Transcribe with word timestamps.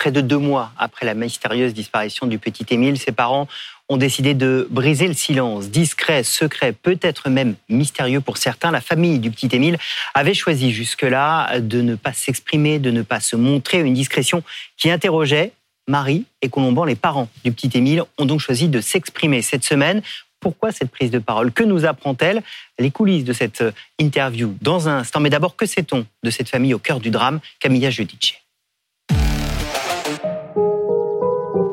près 0.00 0.10
de 0.12 0.22
deux 0.22 0.38
mois 0.38 0.72
après 0.78 1.04
la 1.04 1.12
mystérieuse 1.12 1.74
disparition 1.74 2.26
du 2.26 2.38
petit 2.38 2.64
Émile, 2.70 2.98
ses 2.98 3.12
parents 3.12 3.46
ont 3.90 3.98
décidé 3.98 4.32
de 4.32 4.66
briser 4.70 5.06
le 5.06 5.12
silence. 5.12 5.68
Discret, 5.68 6.24
secret, 6.24 6.72
peut-être 6.72 7.28
même 7.28 7.54
mystérieux 7.68 8.22
pour 8.22 8.38
certains, 8.38 8.70
la 8.70 8.80
famille 8.80 9.18
du 9.18 9.30
petit 9.30 9.50
Émile 9.52 9.76
avait 10.14 10.32
choisi 10.32 10.72
jusque-là 10.72 11.60
de 11.60 11.82
ne 11.82 11.96
pas 11.96 12.14
s'exprimer, 12.14 12.78
de 12.78 12.90
ne 12.90 13.02
pas 13.02 13.20
se 13.20 13.36
montrer, 13.36 13.80
une 13.80 13.92
discrétion 13.92 14.42
qui 14.78 14.90
interrogeait. 14.90 15.52
Marie 15.86 16.24
et 16.40 16.48
Colomban, 16.48 16.86
les 16.86 16.96
parents 16.96 17.28
du 17.44 17.52
petit 17.52 17.70
Émile, 17.74 18.02
ont 18.16 18.24
donc 18.24 18.40
choisi 18.40 18.68
de 18.68 18.80
s'exprimer 18.80 19.42
cette 19.42 19.64
semaine. 19.64 20.00
Pourquoi 20.40 20.72
cette 20.72 20.90
prise 20.90 21.10
de 21.10 21.18
parole? 21.18 21.52
Que 21.52 21.62
nous 21.62 21.84
apprend-elle? 21.84 22.42
Les 22.78 22.90
coulisses 22.90 23.24
de 23.24 23.34
cette 23.34 23.62
interview 23.98 24.56
dans 24.62 24.88
un 24.88 25.00
instant. 25.00 25.20
Mais 25.20 25.28
d'abord, 25.28 25.56
que 25.56 25.66
sait-on 25.66 26.06
de 26.22 26.30
cette 26.30 26.48
famille 26.48 26.72
au 26.72 26.78
cœur 26.78 27.00
du 27.00 27.10
drame? 27.10 27.40
Camilla 27.58 27.90
Judice. 27.90 28.32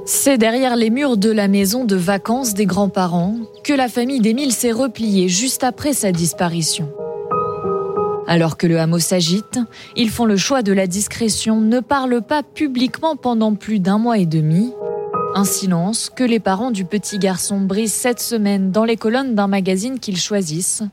C'est 0.10 0.38
derrière 0.38 0.78
les 0.78 0.90
murs 0.90 1.18
de 1.18 1.30
la 1.30 1.50
maison 1.50 1.84
de 1.84 1.98
vacances 1.98 2.54
des 2.54 2.66
grands-parents 2.66 3.36
que 3.66 3.74
la 3.74 3.90
famille 3.90 4.22
d'Émile 4.22 4.54
s'est 4.54 4.72
repliée 4.72 5.28
juste 5.28 5.66
après 5.66 5.92
sa 5.92 6.14
disparition. 6.14 6.90
Alors 8.26 8.56
que 8.56 8.68
le 8.68 8.80
hameau 8.80 9.00
s'agite, 9.00 9.60
ils 9.98 10.10
font 10.10 10.24
le 10.24 10.38
choix 10.38 10.62
de 10.62 10.72
la 10.72 10.88
discrétion, 10.88 11.60
ne 11.60 11.82
parlent 11.82 12.22
pas 12.22 12.42
publiquement 12.42 13.18
pendant 13.18 13.54
plus 13.54 13.82
d'un 13.82 13.98
mois 13.98 14.18
et 14.18 14.26
demi. 14.26 14.72
Un 15.36 15.44
silence 15.44 16.10
que 16.10 16.24
les 16.24 16.40
parents 16.40 16.72
du 16.72 16.86
petit 16.86 17.20
garçon 17.20 17.60
brisent 17.60 17.92
cette 17.92 18.22
semaine 18.22 18.72
dans 18.72 18.86
les 18.86 18.96
colonnes 18.96 19.36
d'un 19.36 19.48
magazine 19.48 20.00
qu'ils 20.00 20.16
choisissent, 20.16 20.84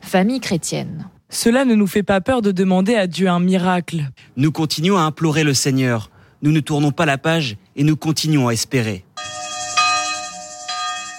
Famille 0.00 0.40
chrétienne. 0.40 1.10
Cela 1.28 1.66
ne 1.66 1.74
nous 1.74 1.86
fait 1.86 2.02
pas 2.02 2.22
peur 2.22 2.40
de 2.40 2.52
demander 2.52 2.94
à 2.94 3.06
Dieu 3.06 3.28
un 3.28 3.40
miracle. 3.40 4.08
Nous 4.36 4.50
continuons 4.50 4.96
à 4.96 5.02
implorer 5.02 5.44
le 5.44 5.52
Seigneur 5.52 6.10
nous 6.42 6.52
ne 6.52 6.60
tournons 6.60 6.92
pas 6.92 7.06
la 7.06 7.18
page 7.18 7.56
et 7.76 7.84
nous 7.84 7.96
continuons 7.96 8.48
à 8.48 8.52
espérer. 8.52 9.04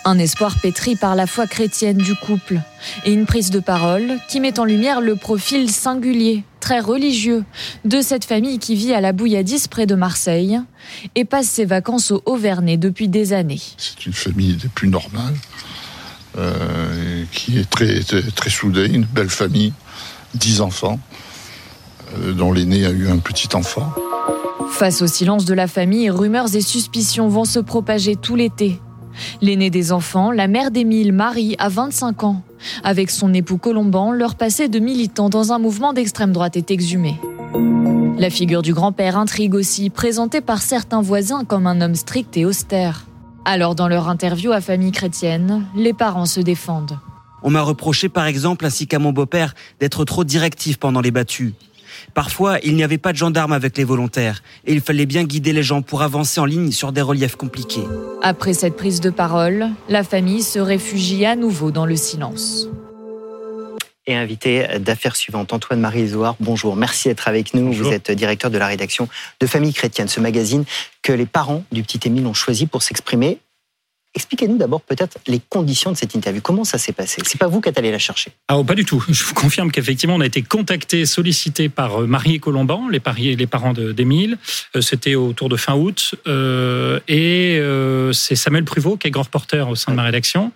Un 0.06 0.20
espoir 0.20 0.60
pétri 0.62 0.98
par 0.98 1.16
la 1.16 1.28
foi 1.28 1.48
chrétienne 1.48 1.98
du 1.98 2.14
couple 2.14 2.60
et 3.06 3.14
une 3.14 3.26
prise 3.26 3.52
de 3.52 3.62
parole 3.62 4.18
qui 4.28 4.42
met 4.42 4.60
en 4.60 4.66
lumière 4.66 5.00
le 5.00 5.16
profil 5.16 5.72
singulier, 5.72 6.44
très 6.60 6.82
religieux, 6.82 7.46
de 7.86 8.02
cette 8.02 8.26
famille 8.26 8.60
qui 8.60 8.76
vit 8.76 8.94
à 8.94 9.00
la 9.00 9.14
Bouilladisse 9.14 9.70
près 9.70 9.86
de 9.86 9.96
Marseille 9.96 10.60
et 11.16 11.24
passe 11.24 11.48
ses 11.48 11.64
vacances 11.64 12.12
au 12.12 12.22
Auvernais 12.26 12.76
depuis 12.76 13.08
des 13.08 13.32
années. 13.32 13.62
C'est 13.78 14.06
une 14.06 14.12
famille 14.12 14.56
des 14.56 14.68
plus 14.68 14.90
normales, 14.90 15.38
euh, 16.38 17.24
qui 17.32 17.58
est 17.60 17.70
très, 17.70 18.02
très, 18.02 18.50
soudée, 18.50 18.88
une 18.88 19.06
belle 19.06 19.30
famille, 19.30 19.72
dix 20.34 20.60
enfants, 20.60 21.00
euh, 22.18 22.34
dont 22.34 22.52
l'aîné 22.52 22.86
a 22.86 22.92
eu 22.92 23.08
un 23.08 23.20
petit 23.20 23.56
enfant. 23.56 23.94
Face 24.70 25.02
au 25.02 25.08
silence 25.08 25.46
de 25.46 25.54
la 25.54 25.68
famille, 25.68 26.10
rumeurs 26.10 26.56
et 26.56 26.62
suspicions 26.62 27.28
vont 27.28 27.46
se 27.46 27.60
propager 27.60 28.16
tout 28.16 28.36
l'été. 28.36 28.80
L'aîné 29.42 29.70
des 29.70 29.92
enfants, 29.92 30.32
la 30.32 30.48
mère 30.48 30.72
d'Émile, 30.72 31.14
Marie, 31.14 31.56
a 31.60 31.70
25 31.70 32.24
ans. 32.24 32.42
Avec 32.84 33.12
son 33.12 33.34
époux 33.34 33.58
Colomban, 33.58 34.12
leur 34.12 34.36
passé 34.36 34.68
de 34.68 34.80
militant 34.80 35.30
dans 35.30 35.54
un 35.54 35.60
mouvement 35.60 35.94
d'extrême 35.94 36.32
droite 36.32 36.58
est 36.58 36.72
exhumé. 36.72 37.20
La 38.18 38.30
figure 38.30 38.62
du 38.62 38.74
grand-père 38.74 39.18
intrigue 39.18 39.56
aussi, 39.56 39.90
présenté 39.90 40.42
par 40.42 40.62
certains 40.62 41.02
voisins 41.02 41.44
comme 41.46 41.68
un 41.68 41.82
homme 41.82 41.96
strict 41.96 42.38
et 42.38 42.46
austère. 42.46 43.06
Alors, 43.46 43.76
dans 43.76 43.88
leur 43.88 44.08
interview 44.08 44.52
à 44.52 44.62
Famille 44.62 44.92
chrétienne, 44.92 45.66
les 45.76 45.94
parents 45.94 46.26
se 46.26 46.40
défendent. 46.40 46.98
On 47.42 47.50
m'a 47.50 47.62
reproché, 47.62 48.08
par 48.08 48.26
exemple, 48.26 48.66
ainsi 48.66 48.88
qu'à 48.88 49.00
mon 49.00 49.12
beau-père, 49.12 49.54
d'être 49.82 50.06
trop 50.06 50.24
directif 50.24 50.78
pendant 50.78 51.02
les 51.02 51.12
battues. 51.12 51.54
Parfois, 52.14 52.60
il 52.64 52.76
n'y 52.76 52.84
avait 52.84 52.98
pas 52.98 53.12
de 53.12 53.18
gendarmes 53.18 53.54
avec 53.54 53.78
les 53.78 53.84
volontaires 53.84 54.44
et 54.66 54.74
il 54.74 54.82
fallait 54.82 55.06
bien 55.06 55.24
guider 55.24 55.54
les 55.54 55.64
gens 55.64 55.82
pour 55.82 56.02
avancer 56.02 56.40
en 56.40 56.46
ligne 56.46 56.72
sur 56.72 56.92
des 56.92 57.02
reliefs 57.02 57.36
compliqués. 57.36 57.84
Après 58.22 58.54
cette 58.54 58.76
prise 58.76 59.02
de 59.02 59.10
parole, 59.10 59.70
la 59.90 60.04
famille 60.04 60.44
se 60.44 60.60
réfugie 60.60 61.26
à 61.26 61.36
nouveau 61.36 61.72
dans 61.72 61.86
le 61.86 61.96
silence. 61.96 62.70
Et 64.06 64.16
invité 64.16 64.68
d'affaires 64.80 65.16
suivantes, 65.16 65.54
Antoine-Marie 65.54 66.10
Zohar, 66.10 66.36
bonjour, 66.42 66.76
merci 66.76 67.08
d'être 67.08 67.30
avec 67.30 67.54
nous. 67.54 67.72
Vous 67.72 67.88
êtes 67.88 68.12
directeur 68.12 68.52
de 68.52 68.58
la 68.58 68.68
rédaction 68.68 69.08
de 69.40 69.48
Famille 69.48 69.74
chrétienne, 69.74 70.10
ce 70.10 70.20
magazine 70.20 70.66
que 71.02 71.14
les 71.14 71.26
parents 71.26 71.64
du 71.72 71.84
petit 71.84 72.02
Émile 72.06 72.28
ont 72.28 72.34
choisi 72.34 72.68
pour 72.68 72.84
s'exprimer 72.84 73.40
Expliquez-nous 74.16 74.58
d'abord 74.58 74.82
peut-être 74.82 75.18
les 75.26 75.42
conditions 75.50 75.92
de 75.92 75.98
cette 75.98 76.14
interview. 76.14 76.40
Comment 76.40 76.64
ça 76.64 76.78
s'est 76.78 76.94
passé? 76.94 77.22
C'est 77.26 77.40
pas 77.40 77.48
vous 77.48 77.62
qui 77.62 77.70
êtes 77.70 77.80
allé 77.80 77.92
la 77.92 77.98
chercher 77.98 78.32
Ah 78.48 78.58
oh, 78.60 78.64
pas 78.64 78.76
du 78.76 78.86
tout. 78.86 79.04
Je 79.10 79.24
vous 79.24 79.34
confirme 79.34 79.72
qu'effectivement 79.72 80.16
on 80.16 80.22
a 80.22 80.26
été 80.26 80.44
contacté, 80.44 81.08
sollicité 81.08 81.68
par 81.68 82.02
euh, 82.02 82.06
Marie 82.06 82.36
et 82.36 82.40
Colomban, 82.40 82.90
les, 82.90 83.00
parents 83.00 83.74
d'Émile. 83.74 84.38
Euh, 84.76 84.82
c'était 84.82 85.16
autour 85.16 85.50
de 85.50 85.56
fin 85.56 85.74
août. 85.74 86.14
Euh, 86.28 87.00
et 87.08 87.60
c'est 88.14 88.36
Samuel 88.36 88.66
Pruvot, 88.66 88.98
qui 88.98 89.08
est 89.08 89.12
grand 89.12 89.24
reporter 89.24 89.68
au 89.68 89.76
sein 89.76 89.92
de 89.92 89.98
ma 89.98 90.04
rédaction, 90.04 90.52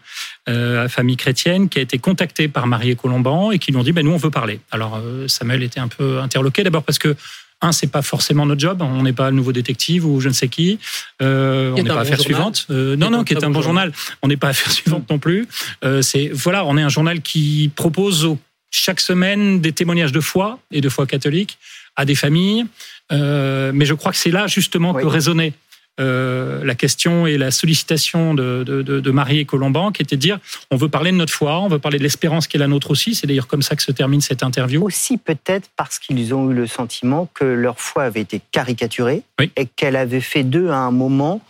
à 0.45 0.87
Famille 0.87 1.17
chrétienne, 1.17 1.69
qui 1.69 1.79
a 1.79 1.81
été 1.81 1.97
contacté 1.97 2.47
par 2.47 2.67
Marie 2.67 2.91
et 2.91 2.95
Colomban 2.95 3.51
et 3.51 3.59
qui 3.59 3.71
lui 3.71 3.79
ont 3.79 3.83
dit 3.83 3.91
ben, 3.91 4.05
nous 4.05 4.11
on 4.11 4.17
veut 4.17 4.29
parler. 4.29 4.59
Alors 4.71 5.01
Samuel 5.27 5.63
était 5.63 5.79
un 5.79 5.87
peu 5.87 6.19
interloqué 6.19 6.63
d'abord 6.63 6.83
parce 6.83 6.99
que 6.99 7.15
un, 7.61 7.71
c'est 7.71 7.87
pas 7.87 8.01
forcément 8.01 8.45
notre 8.45 8.61
job. 8.61 8.81
On 8.81 9.03
n'est 9.03 9.13
pas 9.13 9.29
le 9.29 9.35
nouveau 9.35 9.51
détective 9.51 10.05
ou 10.05 10.19
je 10.19 10.27
ne 10.27 10.33
sais 10.33 10.47
qui. 10.47 10.79
Euh, 11.21 11.73
on 11.75 11.81
n'est 11.81 11.89
pas 11.89 12.01
affaire 12.01 12.19
suivante. 12.19 12.67
Euh, 12.69 12.95
non, 12.95 13.09
non, 13.09 13.23
qui 13.23 13.33
est 13.33 13.43
un 13.43 13.49
bon 13.49 13.61
journal. 13.61 13.91
On 14.21 14.27
n'est 14.27 14.37
pas 14.37 14.49
affaire 14.49 14.71
suivante 14.71 15.09
non 15.09 15.19
plus. 15.19 15.47
Euh, 15.83 16.01
c'est 16.01 16.29
voilà, 16.29 16.65
on 16.65 16.77
est 16.77 16.83
un 16.83 16.89
journal 16.89 17.21
qui 17.21 17.71
propose 17.75 18.35
chaque 18.69 18.99
semaine 18.99 19.59
des 19.61 19.71
témoignages 19.71 20.11
de 20.11 20.19
foi 20.19 20.59
et 20.71 20.81
de 20.81 20.89
foi 20.89 21.07
catholique 21.07 21.57
à 21.95 22.05
des 22.05 22.15
familles. 22.15 22.65
mais 23.09 23.85
je 23.85 23.93
crois 23.93 24.11
que 24.11 24.17
c'est 24.17 24.31
là 24.31 24.45
justement 24.47 24.93
que 24.93 25.05
résonnait 25.05 25.53
euh, 25.99 26.63
la 26.63 26.75
question 26.75 27.25
et 27.25 27.37
la 27.37 27.51
sollicitation 27.51 28.33
de, 28.33 28.63
de, 28.63 29.11
Marie 29.11 29.39
et 29.39 29.45
Colomban, 29.45 29.91
qui 29.91 30.03
était 30.03 30.15
de 30.15 30.21
dire 30.21 30.39
on 30.69 30.75
veut 30.75 30.89
parler 30.89 31.11
de 31.11 31.17
notre 31.17 31.33
foi, 31.33 31.59
on 31.59 31.67
veut 31.67 31.79
parler 31.79 31.97
de 31.97 32.03
l'espérance 32.03 32.47
qui 32.47 32.57
est 32.57 32.59
la 32.59 32.67
nôtre 32.67 32.91
aussi. 32.91 33.15
C'est 33.15 33.25
d'ailleurs 33.25 33.47
comme 33.47 33.61
ça 33.61 33.75
que 33.75 33.81
se 33.81 33.91
termine 33.91 34.21
cette 34.21 34.43
interview. 34.43 34.83
Aussi 34.83 35.17
peut-être 35.17 35.69
parce 35.75 35.97
qu'ils 35.97 36.33
ont 36.33 36.51
eu 36.51 36.53
le 36.53 36.67
sentiment 36.67 37.29
que 37.33 37.43
leur 37.43 37.79
foi 37.79 38.03
avait 38.03 38.21
été 38.21 38.41
caricaturée 38.51 39.23
et 39.55 39.65
qu'elle 39.65 39.95
avait 39.95 40.21
fait 40.21 40.43
d'eux 40.43 40.69
à 40.69 40.77
un 40.77 40.91
moment 40.91 41.41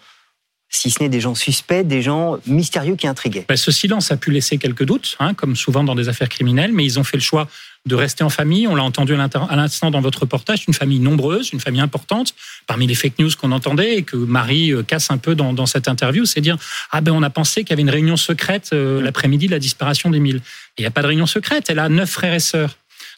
si 0.69 0.91
ce 0.91 1.01
n'est 1.01 1.09
des 1.09 1.21
gens 1.21 1.35
suspects, 1.35 1.83
des 1.83 2.01
gens 2.01 2.39
mystérieux 2.45 2.95
qui 2.95 3.07
intriguaient. 3.07 3.45
Ben, 3.47 3.55
ce 3.55 3.71
silence 3.71 4.11
a 4.11 4.17
pu 4.17 4.31
laisser 4.31 4.57
quelques 4.57 4.83
doutes, 4.83 5.15
hein, 5.19 5.33
comme 5.33 5.55
souvent 5.55 5.83
dans 5.83 5.95
des 5.95 6.09
affaires 6.09 6.29
criminelles, 6.29 6.73
mais 6.73 6.83
ils 6.83 6.99
ont 6.99 7.03
fait 7.03 7.17
le 7.17 7.23
choix 7.23 7.47
de 7.85 7.95
rester 7.95 8.23
en 8.23 8.29
famille. 8.29 8.67
On 8.67 8.75
l'a 8.75 8.83
entendu 8.83 9.13
à 9.15 9.55
l'instant 9.55 9.91
dans 9.91 10.01
votre 10.01 10.21
reportage, 10.21 10.65
une 10.67 10.73
famille 10.73 10.99
nombreuse, 10.99 11.51
une 11.53 11.59
famille 11.59 11.79
importante. 11.79 12.33
Parmi 12.67 12.85
les 12.85 12.95
fake 12.95 13.17
news 13.19 13.29
qu'on 13.39 13.53
entendait 13.53 13.95
et 13.95 14.03
que 14.03 14.17
Marie 14.17 14.71
euh, 14.73 14.83
casse 14.83 15.09
un 15.09 15.17
peu 15.17 15.35
dans, 15.35 15.65
cette 15.65 15.87
interview, 15.87 16.25
c'est 16.25 16.41
dire 16.41 16.57
ah 16.91 17.01
ben 17.01 17.13
on 17.13 17.23
a 17.23 17.29
pensé 17.29 17.63
qu'il 17.63 17.71
y 17.71 17.73
avait 17.73 17.81
une 17.81 17.89
réunion 17.89 18.17
secrète 18.17 18.71
euh, 18.73 19.01
l'après-midi 19.01 19.47
de 19.47 19.51
la 19.51 19.59
disparition 19.59 20.09
d'Émile. 20.09 20.41
Il 20.77 20.81
n'y 20.81 20.87
a 20.87 20.91
pas 20.91 21.01
de 21.01 21.07
réunion 21.07 21.25
secrète. 21.25 21.69
Elle 21.69 21.79
a 21.79 21.89
neuf 21.89 22.09
frères 22.09 22.33
et 22.33 22.39
sœurs. 22.39 22.75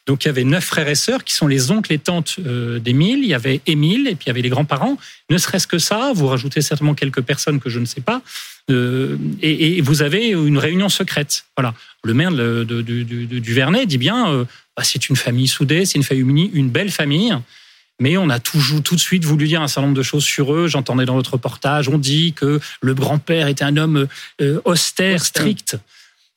Donc 0.10 0.26
il 0.26 0.28
y 0.28 0.32
avait 0.32 0.44
neuf 0.44 0.66
frères 0.66 0.88
et 0.88 0.96
sœurs 0.96 1.24
qui 1.24 1.36
sont 1.36 1.46
les 1.46 1.70
oncles 1.70 1.94
et 1.94 2.00
tantes 2.00 2.38
euh, 2.44 2.80
d'Émile. 2.80 3.20
Il 3.20 3.28
y 3.28 3.36
avait 3.36 3.62
Émile 3.68 4.08
et 4.08 4.16
puis 4.16 4.26
il 4.26 4.30
y 4.30 4.32
avait 4.32 4.42
les 4.42 4.50
grands-parents. 4.50 4.98
Ne 5.30 5.38
serait-ce 5.38 5.68
que 5.68 5.78
ça, 5.78 6.14
vous 6.16 6.26
rajoutez 6.26 6.62
certainement 6.62 6.96
quelques 6.96 7.22
personnes 7.22 7.60
que 7.60 7.70
je 7.70 7.78
ne 7.78 7.86
sais 7.86 8.02
pas. 8.02 8.24
Euh, 8.72 9.18
et, 9.44 9.82
vous 9.82 10.02
avez 10.02 10.30
une 10.30 10.58
réunion 10.58 10.90
secrète. 10.90 11.46
Voilà. 11.56 11.76
Le 12.04 12.16
maire 12.16 12.32
du 12.32 13.54
Vernet 13.54 13.86
dit 13.86 14.00
bien, 14.00 14.32
euh, 14.32 14.46
bah, 14.76 14.82
c'est 14.84 15.10
une 15.10 15.16
famille 15.16 15.48
soudée, 15.48 15.86
c'est 15.86 16.00
une 16.00 16.04
famille 16.04 16.24
unie, 16.24 16.50
une 16.56 16.72
belle 16.72 16.90
famille. 16.90 17.38
Mais 18.00 18.18
on 18.18 18.32
a 18.32 18.40
toujours 18.40 18.82
tout 18.82 18.96
de 18.96 19.00
suite 19.00 19.26
voulu 19.26 19.48
dire 19.48 19.62
un 19.62 19.68
certain 19.68 19.90
nombre 19.90 19.98
de 19.98 20.02
choses 20.02 20.24
sur 20.24 20.56
eux. 20.56 20.68
J'entendais 20.68 21.06
dans 21.06 21.16
votre 21.16 21.34
reportage, 21.34 21.88
on 21.88 22.00
dit 22.00 22.34
que 22.34 22.60
le 22.82 22.96
grand-père 22.96 23.48
était 23.48 23.64
un 23.64 23.78
homme 23.78 24.08
austère, 24.66 25.24
strict. 25.24 25.78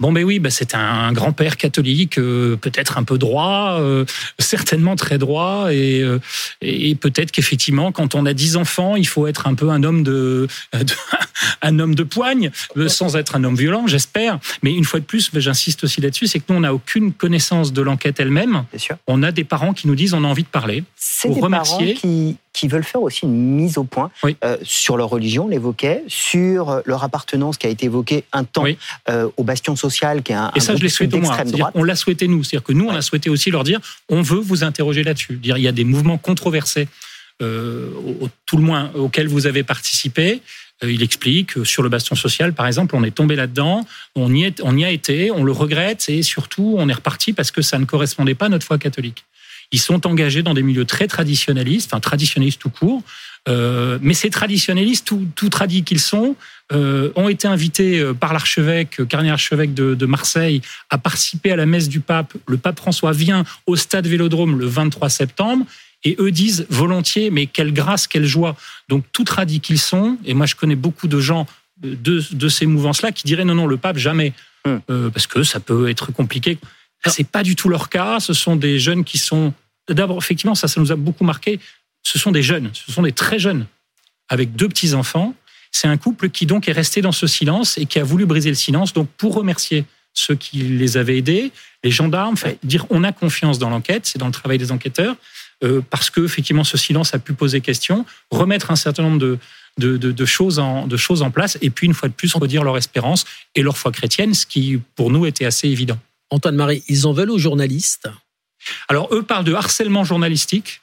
Bon, 0.02 0.10
ben 0.10 0.24
oui, 0.24 0.40
ben 0.40 0.50
c'est 0.50 0.74
un 0.74 1.12
grand-père 1.12 1.56
catholique, 1.56 2.18
euh, 2.18 2.56
peut-être 2.56 2.98
un 2.98 3.04
peu 3.04 3.18
droit, 3.18 3.76
euh, 3.78 4.04
certainement 4.40 4.96
très 4.96 5.16
droit, 5.16 5.68
et, 5.72 6.02
euh, 6.02 6.18
et 6.60 6.96
peut-être 6.96 7.30
qu'effectivement, 7.30 7.92
quand 7.92 8.16
on 8.16 8.26
a 8.26 8.34
dix 8.34 8.56
enfants, 8.56 8.96
il 8.96 9.06
faut 9.06 9.28
être 9.28 9.46
un 9.46 9.54
peu 9.54 9.70
un 9.70 9.84
homme 9.84 10.02
de, 10.02 10.48
un 11.62 11.78
homme 11.78 11.94
de 11.94 12.02
poigne, 12.02 12.50
sans 12.88 13.14
être 13.14 13.36
un 13.36 13.44
homme 13.44 13.54
violent, 13.54 13.86
j'espère. 13.86 14.40
Mais 14.64 14.74
une 14.74 14.82
fois 14.82 14.98
de 14.98 15.04
plus, 15.04 15.30
ben, 15.30 15.38
j'insiste 15.38 15.84
aussi 15.84 16.00
là-dessus, 16.00 16.26
c'est 16.26 16.40
que 16.40 16.46
nous, 16.48 16.56
on 16.56 16.62
n'a 16.62 16.74
aucune 16.74 17.12
connaissance 17.12 17.72
de 17.72 17.80
l'enquête 17.80 18.18
elle-même. 18.18 18.64
On 19.06 19.22
a 19.22 19.30
des 19.30 19.44
parents 19.44 19.72
qui 19.72 19.86
nous 19.86 19.94
disent 19.94 20.14
on 20.14 20.24
a 20.24 20.26
envie 20.26 20.42
de 20.42 20.48
parler. 20.48 20.82
C'est 20.96 21.28
des 21.28 21.40
remercier. 21.40 21.94
parents 21.94 22.00
qui 22.00 22.36
qui 22.52 22.68
veulent 22.68 22.84
faire 22.84 23.02
aussi 23.02 23.24
une 23.24 23.32
mise 23.32 23.78
au 23.78 23.84
point 23.84 24.10
euh, 24.44 24.56
sur 24.62 24.96
leur 24.96 25.08
religion, 25.08 25.48
l'évoquait, 25.48 26.04
sur 26.06 26.70
euh, 26.70 26.80
leur 26.84 27.02
appartenance 27.02 27.56
qui 27.56 27.66
a 27.66 27.70
été 27.70 27.86
évoquée 27.86 28.24
un 28.32 28.44
temps 28.44 28.64
euh, 29.08 29.28
au 29.36 29.44
bastion 29.44 29.74
social, 29.76 30.22
qui 30.22 30.32
est 30.32 30.36
un, 30.36 30.52
Et 30.54 30.60
ça, 30.60 30.76
je 30.76 30.82
l'ai 30.82 30.88
souhaité 30.88 31.18
moi. 31.18 31.36
On 31.74 31.84
l'a 31.84 31.96
souhaité 31.96 32.28
nous, 32.28 32.44
c'est-à-dire 32.44 32.64
que 32.64 32.72
nous, 32.72 32.86
on 32.86 32.94
a 32.94 33.02
souhaité 33.02 33.30
aussi 33.30 33.50
leur 33.50 33.64
dire, 33.64 33.80
on 34.08 34.22
veut 34.22 34.40
vous 34.40 34.64
interroger 34.64 35.02
là-dessus. 35.02 35.36
Dire, 35.36 35.56
il 35.56 35.62
y 35.62 35.68
a 35.68 35.72
des 35.72 35.84
mouvements 35.84 36.18
controversés, 36.18 36.88
au, 37.40 38.28
tout 38.46 38.56
le 38.56 38.62
moins 38.62 38.92
auxquels 38.94 39.26
vous 39.26 39.46
avez 39.46 39.64
participé. 39.64 40.42
Il 40.84 41.02
explique 41.02 41.64
sur 41.64 41.82
le 41.82 41.88
bastion 41.88 42.14
social, 42.14 42.52
par 42.52 42.66
exemple, 42.68 42.94
on 42.94 43.02
est 43.02 43.10
tombé 43.12 43.34
là-dedans, 43.34 43.84
on 44.14 44.32
y, 44.32 44.44
est, 44.44 44.60
on 44.62 44.76
y 44.76 44.84
a 44.84 44.90
été, 44.90 45.30
on 45.32 45.42
le 45.42 45.52
regrette 45.52 46.08
et 46.08 46.22
surtout 46.22 46.76
on 46.78 46.88
est 46.88 46.92
reparti 46.92 47.32
parce 47.32 47.50
que 47.50 47.62
ça 47.62 47.78
ne 47.78 47.84
correspondait 47.84 48.34
pas 48.34 48.46
à 48.46 48.48
notre 48.48 48.66
foi 48.66 48.78
catholique. 48.78 49.24
Ils 49.72 49.80
sont 49.80 50.06
engagés 50.06 50.42
dans 50.42 50.54
des 50.54 50.62
milieux 50.62 50.84
très 50.84 51.06
traditionnalistes, 51.06 51.90
enfin 51.92 52.00
traditionnalistes 52.00 52.60
tout 52.60 52.70
court. 52.70 53.02
Euh, 53.48 53.98
mais 54.00 54.14
ces 54.14 54.30
traditionnalistes, 54.30 55.04
tout, 55.04 55.26
tout 55.34 55.48
tradis 55.48 55.82
qu'ils 55.82 55.98
sont, 55.98 56.36
euh, 56.72 57.10
ont 57.16 57.28
été 57.28 57.48
invités 57.48 57.98
euh, 57.98 58.14
par 58.14 58.32
l'archevêque, 58.32 59.06
Carnier 59.08 59.30
archevêque 59.30 59.74
de, 59.74 59.94
de, 59.94 60.06
Marseille, 60.06 60.62
à 60.90 60.98
participer 60.98 61.50
à 61.50 61.56
la 61.56 61.66
messe 61.66 61.88
du 61.88 61.98
pape. 61.98 62.34
Le 62.46 62.56
pape 62.56 62.78
François 62.78 63.12
vient 63.12 63.44
au 63.66 63.74
stade 63.74 64.06
Vélodrome 64.06 64.60
le 64.60 64.66
23 64.66 65.08
septembre. 65.08 65.66
Et 66.04 66.16
eux 66.18 66.30
disent 66.30 66.66
volontiers, 66.68 67.30
mais 67.30 67.46
quelle 67.46 67.72
grâce, 67.72 68.06
quelle 68.06 68.26
joie. 68.26 68.56
Donc 68.88 69.04
tout 69.12 69.24
tradis 69.24 69.60
qu'ils 69.60 69.78
sont, 69.78 70.18
et 70.24 70.34
moi 70.34 70.46
je 70.46 70.56
connais 70.56 70.74
beaucoup 70.74 71.06
de 71.06 71.20
gens 71.20 71.46
de, 71.82 72.22
de 72.32 72.48
ces 72.48 72.66
mouvances-là 72.66 73.12
qui 73.12 73.24
diraient 73.24 73.44
non, 73.44 73.54
non, 73.54 73.66
le 73.66 73.76
pape 73.76 73.98
jamais, 73.98 74.32
hum. 74.64 74.80
euh, 74.90 75.10
parce 75.10 75.26
que 75.26 75.42
ça 75.42 75.60
peut 75.60 75.88
être 75.88 76.12
compliqué. 76.12 76.58
C'est 77.06 77.26
pas 77.26 77.42
du 77.42 77.56
tout 77.56 77.68
leur 77.68 77.88
cas. 77.88 78.20
Ce 78.20 78.32
sont 78.32 78.54
des 78.54 78.78
jeunes 78.78 79.02
qui 79.02 79.18
sont 79.18 79.52
d'abord 79.88 80.18
effectivement 80.18 80.54
ça, 80.54 80.68
ça 80.68 80.80
nous 80.80 80.92
a 80.92 80.96
beaucoup 80.96 81.24
marqué. 81.24 81.60
Ce 82.02 82.18
sont 82.18 82.32
des 82.32 82.42
jeunes, 82.42 82.70
ce 82.72 82.92
sont 82.92 83.02
des 83.02 83.12
très 83.12 83.38
jeunes 83.38 83.66
avec 84.28 84.54
deux 84.56 84.68
petits 84.68 84.94
enfants. 84.94 85.34
C'est 85.70 85.88
un 85.88 85.96
couple 85.96 86.28
qui 86.28 86.46
donc 86.46 86.68
est 86.68 86.72
resté 86.72 87.00
dans 87.00 87.12
ce 87.12 87.26
silence 87.26 87.78
et 87.78 87.86
qui 87.86 87.98
a 87.98 88.04
voulu 88.04 88.26
briser 88.26 88.50
le 88.50 88.56
silence. 88.56 88.92
Donc 88.92 89.08
pour 89.16 89.34
remercier 89.34 89.84
ceux 90.14 90.34
qui 90.34 90.58
les 90.58 90.96
avaient 90.96 91.18
aidés, 91.18 91.52
les 91.82 91.90
gendarmes, 91.90 92.36
dire 92.62 92.86
on 92.90 93.04
a 93.04 93.12
confiance 93.12 93.58
dans 93.58 93.70
l'enquête, 93.70 94.06
c'est 94.06 94.18
dans 94.18 94.26
le 94.26 94.32
travail 94.32 94.58
des 94.58 94.70
enquêteurs, 94.70 95.16
euh, 95.64 95.80
parce 95.88 96.10
que 96.10 96.24
effectivement 96.24 96.64
ce 96.64 96.76
silence 96.76 97.14
a 97.14 97.18
pu 97.18 97.32
poser 97.32 97.60
question, 97.60 98.04
remettre 98.30 98.70
un 98.70 98.76
certain 98.76 99.04
nombre 99.04 99.18
de, 99.18 99.38
de, 99.78 99.96
de, 99.96 100.24
choses 100.26 100.58
en, 100.58 100.86
de 100.86 100.96
choses 100.96 101.22
en 101.22 101.30
place, 101.30 101.56
et 101.62 101.70
puis 101.70 101.86
une 101.86 101.94
fois 101.94 102.08
de 102.08 102.14
plus 102.14 102.34
redire 102.34 102.62
leur 102.62 102.76
espérance 102.76 103.24
et 103.54 103.62
leur 103.62 103.78
foi 103.78 103.90
chrétienne, 103.90 104.34
ce 104.34 104.44
qui 104.44 104.78
pour 104.96 105.10
nous 105.10 105.24
était 105.24 105.46
assez 105.46 105.68
évident. 105.68 105.98
Antoine 106.30 106.56
Marie, 106.56 106.82
ils 106.88 107.06
en 107.06 107.12
veulent 107.12 107.30
aux 107.30 107.38
journalistes 107.38 108.08
Alors 108.88 109.08
eux 109.12 109.22
parlent 109.22 109.44
de 109.44 109.54
harcèlement 109.54 110.04
journalistique 110.04 110.80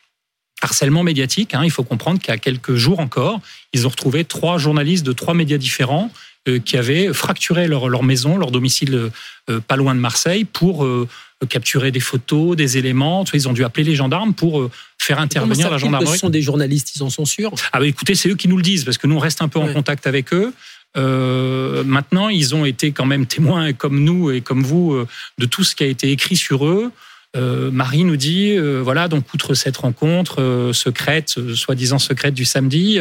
harcèlement 0.61 1.03
médiatique. 1.03 1.53
Hein. 1.53 1.61
Il 1.63 1.71
faut 1.71 1.83
comprendre 1.83 2.19
qu'il 2.19 2.29
y 2.29 2.35
a 2.35 2.37
quelques 2.37 2.75
jours 2.75 2.99
encore, 2.99 3.39
ils 3.73 3.85
ont 3.87 3.89
retrouvé 3.89 4.25
trois 4.25 4.57
journalistes 4.57 5.05
de 5.05 5.13
trois 5.13 5.33
médias 5.33 5.57
différents 5.57 6.11
euh, 6.47 6.59
qui 6.59 6.77
avaient 6.77 7.13
fracturé 7.13 7.67
leur, 7.67 7.89
leur 7.89 8.03
maison, 8.03 8.37
leur 8.37 8.51
domicile 8.51 9.11
euh, 9.49 9.59
pas 9.59 9.75
loin 9.75 9.95
de 9.95 9.99
Marseille, 9.99 10.45
pour 10.45 10.85
euh, 10.85 11.07
capturer 11.47 11.91
des 11.91 11.99
photos, 11.99 12.55
des 12.55 12.77
éléments. 12.77 13.23
Ils 13.33 13.47
ont 13.47 13.53
dû 13.53 13.63
appeler 13.63 13.85
les 13.85 13.95
gendarmes 13.95 14.33
pour 14.33 14.69
faire 14.97 15.19
intervenir 15.19 15.71
la 15.71 15.77
gendarmerie. 15.77 16.13
Ce 16.13 16.19
sont 16.19 16.29
des 16.29 16.41
journalistes, 16.41 16.95
ils 16.95 17.03
en 17.03 17.09
sont 17.09 17.25
sûrs? 17.25 17.53
Ah 17.71 17.79
bah 17.79 17.87
écoutez, 17.87 18.15
c'est 18.15 18.29
eux 18.29 18.35
qui 18.35 18.49
nous 18.49 18.57
le 18.57 18.63
disent, 18.63 18.83
parce 18.83 18.97
que 18.97 19.07
nous 19.07 19.15
on 19.15 19.19
reste 19.19 19.41
un 19.41 19.47
peu 19.47 19.59
en 19.59 19.71
contact 19.71 20.05
avec 20.05 20.33
eux. 20.33 20.53
Euh, 20.97 21.83
maintenant, 21.85 22.27
ils 22.27 22.55
ont 22.55 22.65
été 22.65 22.91
quand 22.91 23.05
même 23.05 23.25
témoins, 23.25 23.71
comme 23.71 24.03
nous 24.03 24.31
et 24.31 24.41
comme 24.41 24.63
vous, 24.63 25.05
de 25.37 25.45
tout 25.45 25.63
ce 25.63 25.75
qui 25.75 25.83
a 25.83 25.87
été 25.87 26.11
écrit 26.11 26.35
sur 26.35 26.65
eux. 26.65 26.91
Euh, 27.35 27.69
Marie 27.69 28.03
nous 28.03 28.15
dit, 28.15 28.55
euh, 28.57 28.79
voilà, 28.81 29.07
donc 29.07 29.31
outre 29.33 29.53
cette 29.53 29.77
rencontre 29.77 30.41
euh, 30.41 30.73
secrète, 30.73 31.35
soi-disant 31.53 31.99
secrète 31.99 32.33
du 32.33 32.45
samedi, 32.45 32.99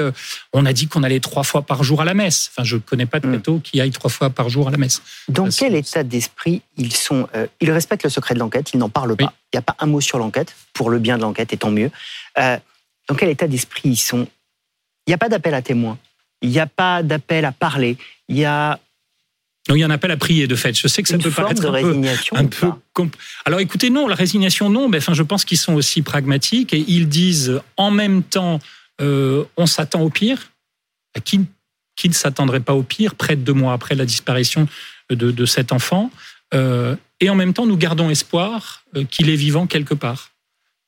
on 0.53 0.67
a 0.67 0.73
dit 0.73 0.87
qu'on 0.87 1.03
allait 1.03 1.21
trois 1.21 1.45
fois 1.45 1.63
par 1.63 1.83
jour 1.83 2.03
à 2.03 2.05
la 2.05 2.15
messe. 2.15 2.51
Enfin, 2.53 2.65
je 2.65 2.77
ne 2.77 2.81
connais 2.81 3.07
pas 3.07 3.21
de 3.21 3.29
plateau 3.29 3.57
mm. 3.57 3.63
qui 3.63 3.81
aille 3.81 3.91
trois 3.91 4.11
fois 4.11 4.31
par 4.31 4.49
jour 4.49 4.69
à 4.69 4.71
la 4.71 4.77
messe. 4.77 5.03
Dans 5.29 5.49
quel 5.49 5.75
état 5.75 6.03
d'esprit 6.03 6.63
ils 6.77 6.93
sont 6.93 7.29
Ils 7.61 7.71
respectent 7.71 8.05
le 8.05 8.11
secret 8.11 8.35
de 8.35 8.41
l'enquête, 8.41 8.73
ils 8.75 8.79
n'en 8.79 8.91
parlent 8.91 9.17
pas. 9.17 9.25
Oui. 9.25 9.31
Il 9.53 9.57
n'y 9.57 9.59
a 9.61 9.63
pas 9.63 9.77
un 9.79 9.87
mot 9.87 10.01
sur 10.01 10.19
l'enquête, 10.19 10.55
pour 10.75 10.91
le 10.91 10.99
bien 10.99 11.17
de 11.17 11.23
l'enquête, 11.23 11.53
et 11.53 11.57
tant 11.57 11.71
mieux. 11.71 11.91
dans 12.37 13.15
quel 13.17 13.31
état 13.31 13.47
d'esprit 13.47 13.83
ils 13.85 13.97
sont? 13.97 14.29
Il 15.07 15.11
n'y 15.11 15.15
a 15.15 15.19
pas 15.19 15.31
d'appel 15.31 15.55
à 15.55 15.63
témoins, 15.63 15.97
il 16.43 16.51
n'y 16.51 16.61
a 16.61 16.67
pas 16.67 17.03
d'appel 17.03 17.47
à 17.47 17.53
parler, 17.53 17.97
il 18.29 18.37
y 18.37 18.45
a 18.45 18.79
donc 19.69 19.77
il 19.77 19.81
y 19.81 19.83
a 19.83 19.87
un 19.87 19.91
appel 19.91 20.11
à 20.11 20.17
prier 20.17 20.47
de 20.47 20.57
fait. 20.57 20.79
Je 20.79 20.89
sais 20.89 21.03
que 21.03 21.09
ça 21.09 21.17
Une 21.17 21.23
peut 21.23 21.31
paraître 21.31 21.61
de 21.61 21.69
un 21.69 21.71
résignation 21.71 22.37
peu, 22.49 22.67
un 22.67 23.07
peu. 23.07 23.09
Alors 23.45 23.61
écoutez, 23.61 23.91
non, 23.91 24.09
la 24.09 24.15
résignation, 24.15 24.71
non. 24.71 24.89
Mais 24.89 24.99
enfin, 24.99 25.13
je 25.15 25.23
pense 25.23 25.45
qu'ils 25.45 25.59
sont 25.59 25.75
aussi 25.75 26.01
pragmatiques 26.03 26.73
et 26.73 26.85
ils 26.89 27.09
disent 27.09 27.61
en 27.77 27.91
même 27.91 28.23
temps, 28.23 28.61
euh, 29.01 29.45
on 29.57 29.67
s'attend 29.67 30.01
au 30.01 30.11
pire. 30.11 30.51
Qui, 31.25 31.41
qui 31.97 32.09
ne 32.09 32.15
s'attendrait 32.15 32.61
pas 32.61 32.75
au 32.75 32.85
pire 32.85 33.17
près 33.17 33.35
de 33.35 33.41
deux 33.41 33.53
mois 33.53 33.73
après 33.73 33.97
la 33.97 34.05
disparition 34.05 34.69
de, 35.11 35.33
de 35.33 35.47
cet 35.47 35.73
enfant 35.73 36.13
euh, 36.55 36.95
Et 37.21 37.29
en 37.29 37.35
même 37.35 37.53
temps, 37.55 37.67
nous 37.67 37.77
gardons 37.77 38.09
espoir 38.09 38.85
euh, 38.95 39.05
qu'il 39.05 39.29
est 39.31 39.37
vivant 39.37 39.67
quelque 39.67 39.95
part. 39.95 40.31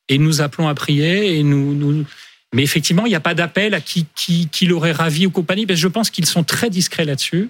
Et 0.09 0.19
nous 0.19 0.41
appelons 0.41 0.69
à 0.69 0.75
prier 0.75 1.37
et 1.37 1.43
nous, 1.43 1.75
nous... 1.75 2.05
Mais 2.55 2.62
effectivement, 2.62 3.06
il 3.06 3.09
n'y 3.09 3.17
a 3.17 3.21
pas 3.21 3.35
d'appel 3.35 3.75
à 3.75 3.81
qui, 3.81 4.06
qui, 4.15 4.49
qui 4.49 4.67
l'aurait 4.67 4.93
ravi 4.93 5.26
ou 5.26 5.31
compagnie, 5.31 5.67
parce 5.67 5.79
que 5.79 5.83
je 5.83 5.88
pense 5.88 6.11
qu'ils 6.11 6.26
sont 6.26 6.44
très 6.44 6.71
discrets 6.71 7.05
là-dessus 7.05 7.49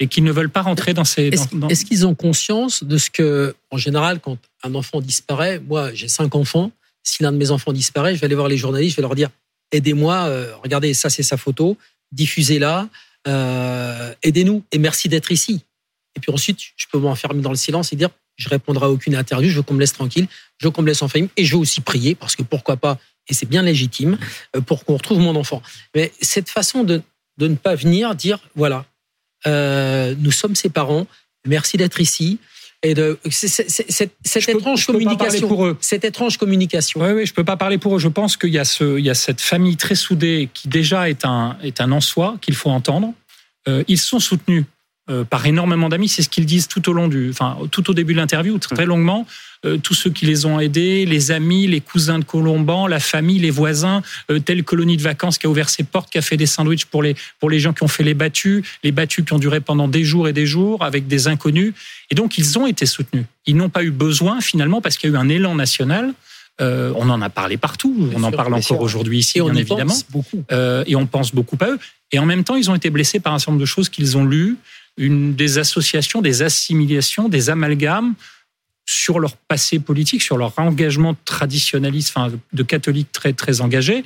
et 0.00 0.06
qu'ils 0.06 0.24
ne 0.24 0.32
veulent 0.32 0.50
pas 0.50 0.62
rentrer 0.62 0.94
dans 0.94 1.04
ces. 1.04 1.28
Est-ce 1.28 1.54
dans... 1.54 1.68
est 1.68 1.84
qu'ils 1.84 2.06
ont 2.06 2.14
conscience 2.14 2.84
de 2.84 2.98
ce 2.98 3.10
que, 3.10 3.54
en 3.70 3.76
général, 3.76 4.20
quand 4.20 4.38
un 4.62 4.74
enfant 4.74 5.00
disparaît, 5.00 5.60
moi 5.60 5.92
j'ai 5.94 6.08
cinq 6.08 6.34
enfants, 6.34 6.70
si 7.02 7.22
l'un 7.22 7.32
de 7.32 7.36
mes 7.36 7.50
enfants 7.50 7.72
disparaît, 7.72 8.14
je 8.14 8.20
vais 8.20 8.26
aller 8.26 8.34
voir 8.34 8.48
les 8.48 8.56
journalistes, 8.56 8.92
je 8.92 8.96
vais 8.96 9.02
leur 9.02 9.14
dire 9.14 9.30
aidez-moi, 9.72 10.14
euh, 10.28 10.52
regardez, 10.62 10.94
ça 10.94 11.10
c'est 11.10 11.22
sa 11.22 11.36
photo, 11.36 11.76
diffusez-la, 12.12 12.88
euh, 13.26 14.14
aidez-nous 14.22 14.64
et 14.72 14.78
merci 14.78 15.08
d'être 15.08 15.32
ici. 15.32 15.64
Et 16.16 16.20
puis 16.20 16.32
ensuite, 16.32 16.58
je 16.76 16.86
peux 16.90 16.98
m'enfermer 16.98 17.42
dans 17.42 17.50
le 17.50 17.56
silence 17.56 17.92
et 17.92 17.96
dire 17.96 18.10
je 18.36 18.48
répondrai 18.48 18.86
à 18.86 18.90
aucune 18.90 19.16
interview, 19.16 19.50
je 19.50 19.56
veux 19.56 19.62
qu'on 19.62 19.74
me 19.74 19.80
laisse 19.80 19.92
tranquille, 19.92 20.28
je 20.58 20.66
veux 20.66 20.70
qu'on 20.70 20.82
me 20.82 20.86
laisse 20.86 21.02
en 21.02 21.08
famille 21.08 21.28
et 21.36 21.44
je 21.44 21.56
veux 21.56 21.60
aussi 21.60 21.80
prier 21.80 22.14
parce 22.14 22.36
que 22.36 22.42
pourquoi 22.42 22.76
pas, 22.76 22.98
et 23.28 23.34
c'est 23.34 23.48
bien 23.48 23.62
légitime, 23.62 24.16
euh, 24.56 24.60
pour 24.60 24.84
qu'on 24.84 24.94
retrouve 24.94 25.18
mon 25.18 25.34
enfant. 25.36 25.60
Mais 25.94 26.12
cette 26.20 26.48
façon 26.48 26.84
de, 26.84 27.02
de 27.38 27.48
ne 27.48 27.56
pas 27.56 27.74
venir 27.74 28.14
dire 28.14 28.38
voilà, 28.54 28.86
euh, 29.46 30.14
nous 30.18 30.32
sommes 30.32 30.54
ses 30.54 30.68
parents. 30.68 31.06
Merci 31.46 31.76
d'être 31.76 32.00
ici. 32.00 32.38
Et 32.84 32.94
de 32.94 33.18
cette, 33.28 34.12
cette 34.24 34.48
étrange 34.48 34.86
peux, 34.86 34.92
communication, 34.92 35.48
pour 35.48 35.66
eux. 35.66 35.76
cette 35.80 36.04
étrange 36.04 36.36
communication. 36.36 37.00
Oui, 37.00 37.10
oui, 37.10 37.26
je 37.26 37.34
peux 37.34 37.42
pas 37.42 37.56
parler 37.56 37.76
pour 37.76 37.96
eux. 37.96 37.98
Je 37.98 38.06
pense 38.06 38.36
qu'il 38.36 38.50
y 38.50 38.58
a 38.58 38.64
ce, 38.64 38.98
il 38.98 39.04
y 39.04 39.10
a 39.10 39.14
cette 39.14 39.40
famille 39.40 39.76
très 39.76 39.96
soudée 39.96 40.48
qui 40.54 40.68
déjà 40.68 41.10
est 41.10 41.24
un, 41.24 41.56
est 41.60 41.80
un 41.80 41.90
en 41.90 42.00
soi 42.00 42.36
qu'il 42.40 42.54
faut 42.54 42.70
entendre. 42.70 43.14
Euh, 43.66 43.82
ils 43.88 43.98
sont 43.98 44.20
soutenus 44.20 44.64
euh, 45.10 45.24
par 45.24 45.46
énormément 45.46 45.88
d'amis. 45.88 46.08
C'est 46.08 46.22
ce 46.22 46.28
qu'ils 46.28 46.46
disent 46.46 46.68
tout 46.68 46.88
au 46.88 46.92
long 46.92 47.08
du, 47.08 47.30
enfin, 47.30 47.56
tout 47.70 47.90
au 47.90 47.94
début 47.94 48.12
de 48.12 48.18
l'interview, 48.18 48.58
très 48.58 48.86
longuement. 48.86 49.26
Euh, 49.66 49.76
tous 49.76 49.94
ceux 49.94 50.10
qui 50.10 50.24
les 50.24 50.46
ont 50.46 50.60
aidés, 50.60 51.04
les 51.04 51.32
amis, 51.32 51.66
les 51.66 51.80
cousins 51.80 52.20
de 52.20 52.24
Colomban, 52.24 52.86
la 52.86 53.00
famille, 53.00 53.40
les 53.40 53.50
voisins, 53.50 54.02
euh, 54.30 54.38
telle 54.38 54.62
colonie 54.62 54.96
de 54.96 55.02
vacances 55.02 55.36
qui 55.36 55.46
a 55.46 55.50
ouvert 55.50 55.68
ses 55.68 55.82
portes, 55.82 56.10
qui 56.10 56.18
a 56.18 56.22
fait 56.22 56.36
des 56.36 56.46
sandwichs 56.46 56.84
pour 56.84 57.02
les, 57.02 57.16
pour 57.40 57.50
les 57.50 57.58
gens 57.58 57.72
qui 57.72 57.82
ont 57.82 57.88
fait 57.88 58.04
les 58.04 58.14
battus, 58.14 58.62
les 58.84 58.92
battus 58.92 59.24
qui 59.24 59.32
ont 59.32 59.38
duré 59.38 59.60
pendant 59.60 59.88
des 59.88 60.04
jours 60.04 60.28
et 60.28 60.32
des 60.32 60.46
jours 60.46 60.84
avec 60.84 61.08
des 61.08 61.26
inconnus. 61.26 61.74
Et 62.10 62.14
donc, 62.14 62.38
ils 62.38 62.58
ont 62.58 62.66
été 62.68 62.86
soutenus. 62.86 63.24
Ils 63.46 63.56
n'ont 63.56 63.68
pas 63.68 63.82
eu 63.82 63.90
besoin, 63.90 64.40
finalement, 64.40 64.80
parce 64.80 64.96
qu'il 64.96 65.10
y 65.10 65.12
a 65.12 65.16
eu 65.16 65.18
un 65.18 65.28
élan 65.28 65.56
national. 65.56 66.14
Euh, 66.60 66.92
on 66.96 67.08
en 67.08 67.22
a 67.22 67.30
parlé 67.30 67.56
partout, 67.56 67.94
bien 67.96 68.18
on 68.18 68.24
en 68.24 68.32
parle 68.32 68.52
encore 68.52 68.80
aujourd'hui 68.80 69.18
ici, 69.18 69.38
et 69.38 69.42
bien 69.42 69.52
on 69.52 69.56
évidemment. 69.56 69.94
Beaucoup. 70.10 70.44
Euh, 70.50 70.82
et 70.88 70.96
on 70.96 71.06
pense 71.06 71.32
beaucoup 71.32 71.56
à 71.60 71.68
eux. 71.68 71.78
Et 72.10 72.18
en 72.18 72.26
même 72.26 72.42
temps, 72.42 72.56
ils 72.56 72.68
ont 72.68 72.74
été 72.74 72.90
blessés 72.90 73.20
par 73.20 73.32
un 73.32 73.38
certain 73.38 73.52
nombre 73.52 73.60
de 73.60 73.66
choses 73.66 73.88
qu'ils 73.88 74.16
ont 74.16 74.24
lues, 74.24 74.56
une, 74.98 75.34
des 75.34 75.58
associations, 75.58 76.20
des 76.20 76.42
assimilations, 76.42 77.28
des 77.28 77.48
amalgames 77.48 78.14
sur 78.84 79.20
leur 79.20 79.36
passé 79.36 79.78
politique, 79.78 80.22
sur 80.22 80.38
leur 80.38 80.58
engagement 80.58 81.14
traditionnaliste, 81.24 82.12
enfin, 82.14 82.32
de 82.52 82.62
catholiques 82.62 83.12
très, 83.12 83.32
très 83.32 83.60
engagés. 83.60 84.04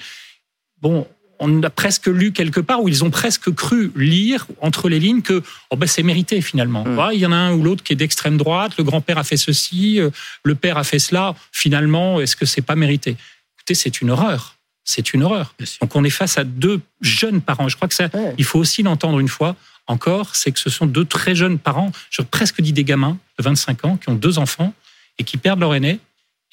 Bon, 0.80 1.06
on 1.38 1.62
a 1.62 1.70
presque 1.70 2.06
lu 2.06 2.32
quelque 2.32 2.60
part 2.60 2.82
où 2.82 2.88
ils 2.88 3.04
ont 3.04 3.10
presque 3.10 3.52
cru 3.52 3.92
lire 3.96 4.46
entre 4.60 4.88
les 4.88 5.00
lignes 5.00 5.22
que 5.22 5.42
oh 5.70 5.76
ben 5.76 5.86
c'est 5.86 6.02
mérité 6.02 6.40
finalement. 6.40 6.84
Mmh. 6.84 7.10
Il 7.14 7.18
y 7.18 7.26
en 7.26 7.32
a 7.32 7.36
un 7.36 7.52
ou 7.52 7.62
l'autre 7.62 7.82
qui 7.82 7.92
est 7.92 7.96
d'extrême 7.96 8.36
droite, 8.36 8.76
le 8.78 8.84
grand-père 8.84 9.18
a 9.18 9.24
fait 9.24 9.36
ceci, 9.36 10.00
euh, 10.00 10.10
le 10.44 10.54
père 10.54 10.78
a 10.78 10.84
fait 10.84 11.00
cela. 11.00 11.34
Finalement, 11.50 12.20
est-ce 12.20 12.36
que 12.36 12.46
c'est 12.46 12.62
pas 12.62 12.76
mérité? 12.76 13.16
Écoutez, 13.56 13.74
c'est 13.74 14.00
une 14.00 14.10
horreur. 14.10 14.56
C'est 14.84 15.14
une 15.14 15.22
horreur. 15.22 15.54
Donc 15.80 15.94
on 15.94 16.02
est 16.02 16.10
face 16.10 16.38
à 16.38 16.44
deux 16.44 16.80
jeunes 17.00 17.40
parents. 17.40 17.68
Je 17.68 17.76
crois 17.76 17.88
que 17.88 17.94
ça, 17.94 18.08
ouais. 18.12 18.34
il 18.36 18.44
faut 18.44 18.58
aussi 18.58 18.82
l'entendre 18.82 19.20
une 19.20 19.28
fois 19.28 19.54
encore, 19.86 20.36
c'est 20.36 20.52
que 20.52 20.58
ce 20.58 20.70
sont 20.70 20.86
deux 20.86 21.04
très 21.04 21.34
jeunes 21.34 21.58
parents, 21.58 21.92
je 22.10 22.22
presque 22.22 22.60
dit 22.60 22.72
des 22.72 22.84
gamins 22.84 23.18
de 23.38 23.44
25 23.44 23.84
ans, 23.84 23.96
qui 23.96 24.08
ont 24.08 24.14
deux 24.14 24.38
enfants 24.38 24.72
et 25.18 25.24
qui 25.24 25.36
perdent 25.36 25.60
leur 25.60 25.74
aîné 25.74 25.98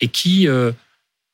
et 0.02 0.08
qui, 0.08 0.48
euh, 0.48 0.72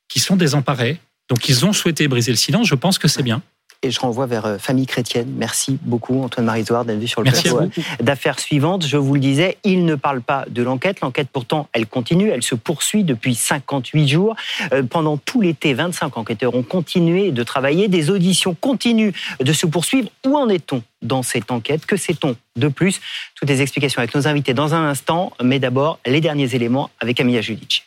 qui 0.08 0.20
sont 0.20 0.36
désemparés. 0.36 1.00
Donc 1.30 1.50
ils 1.50 1.66
ont 1.66 1.74
souhaité 1.74 2.08
briser 2.08 2.32
le 2.32 2.38
silence, 2.38 2.68
je 2.68 2.76
pense 2.76 3.00
que 3.00 3.08
c'est 3.08 3.24
bien. 3.24 3.42
Et 3.84 3.92
je 3.92 4.00
renvoie 4.00 4.26
vers 4.26 4.46
euh, 4.46 4.58
Famille 4.58 4.86
Chrétienne. 4.86 5.34
Merci 5.38 5.78
beaucoup, 5.82 6.22
Antoine-Marie 6.24 6.64
Zouard, 6.64 6.86
d'être 6.86 6.96
venu 6.96 7.08
sur 7.08 7.22
le 7.22 7.32
plateau 7.32 7.60
d'affaires 8.00 8.40
suivantes. 8.40 8.86
Je 8.86 8.98
vous 8.98 9.14
le 9.14 9.20
disais, 9.20 9.58
il 9.64 9.86
ne 9.86 9.96
parle 9.96 10.22
pas 10.22 10.46
de 10.50 10.64
l'enquête. 10.64 11.02
L'enquête, 11.02 11.28
pourtant, 11.32 11.68
elle 11.74 11.88
continue, 11.88 12.30
elle 12.30 12.44
se 12.44 12.56
poursuit 12.56 13.04
depuis 13.04 13.36
58 13.36 14.08
jours. 14.08 14.36
Euh, 14.74 14.84
pendant 14.84 15.18
tout 15.18 15.42
l'été, 15.42 15.74
25 15.74 16.18
enquêteurs 16.18 16.56
ont 16.56 16.64
continué 16.64 17.32
de 17.32 17.44
travailler. 17.44 17.88
Des 17.88 18.10
auditions 18.10 18.56
continuent 18.56 19.12
de 19.40 19.54
se 19.54 19.66
poursuivre. 19.66 20.10
Où 20.26 20.38
en 20.38 20.50
est-on 20.50 20.82
dans 21.02 21.24
cette 21.24 21.52
enquête? 21.52 21.86
Que 21.86 21.98
sait-on 21.98 22.36
de 22.56 22.68
plus? 22.68 23.02
Toutes 23.36 23.50
les 23.50 23.62
explications 23.62 24.00
avec 24.00 24.16
nos 24.16 24.28
invités 24.28 24.54
dans 24.54 24.74
un 24.74 24.88
instant. 24.88 25.34
Mais 25.44 25.60
d'abord, 25.60 26.00
les 26.06 26.22
derniers 26.22 26.56
éléments 26.56 26.90
avec 27.00 27.20
Amia 27.20 27.42
Judic. 27.42 27.86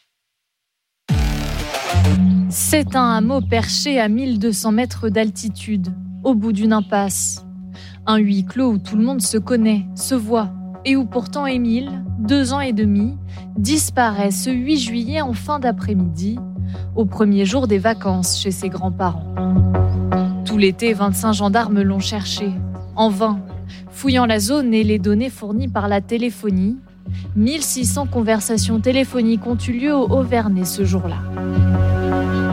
C'est 2.50 2.96
un 2.96 3.10
hameau 3.10 3.42
perché 3.42 4.00
à 4.00 4.08
1200 4.08 4.72
mètres 4.72 5.10
d'altitude, 5.10 5.88
au 6.24 6.34
bout 6.34 6.52
d'une 6.52 6.72
impasse. 6.72 7.44
Un 8.06 8.16
huis 8.16 8.46
clos 8.46 8.72
où 8.72 8.78
tout 8.78 8.96
le 8.96 9.04
monde 9.04 9.20
se 9.20 9.36
connaît, 9.36 9.84
se 9.94 10.14
voit, 10.14 10.50
et 10.86 10.96
où 10.96 11.04
pourtant 11.04 11.44
Émile, 11.44 12.02
deux 12.18 12.54
ans 12.54 12.60
et 12.60 12.72
demi, 12.72 13.18
disparaît 13.58 14.30
ce 14.30 14.48
8 14.48 14.78
juillet 14.78 15.20
en 15.20 15.34
fin 15.34 15.58
d'après-midi, 15.58 16.38
au 16.96 17.04
premier 17.04 17.44
jour 17.44 17.66
des 17.66 17.78
vacances 17.78 18.40
chez 18.40 18.50
ses 18.50 18.70
grands-parents. 18.70 19.34
Tout 20.46 20.56
l'été, 20.56 20.94
25 20.94 21.34
gendarmes 21.34 21.82
l'ont 21.82 22.00
cherché, 22.00 22.50
en 22.96 23.10
vain, 23.10 23.40
fouillant 23.90 24.24
la 24.24 24.38
zone 24.38 24.72
et 24.72 24.84
les 24.84 24.98
données 24.98 25.30
fournies 25.30 25.68
par 25.68 25.86
la 25.86 26.00
téléphonie. 26.00 26.78
1600 27.36 28.06
conversations 28.06 28.80
téléphoniques 28.80 29.46
ont 29.46 29.58
eu 29.58 29.72
lieu 29.72 29.94
au 29.94 30.08
Auvernais 30.10 30.64
ce 30.64 30.84
jour-là. 30.86 31.18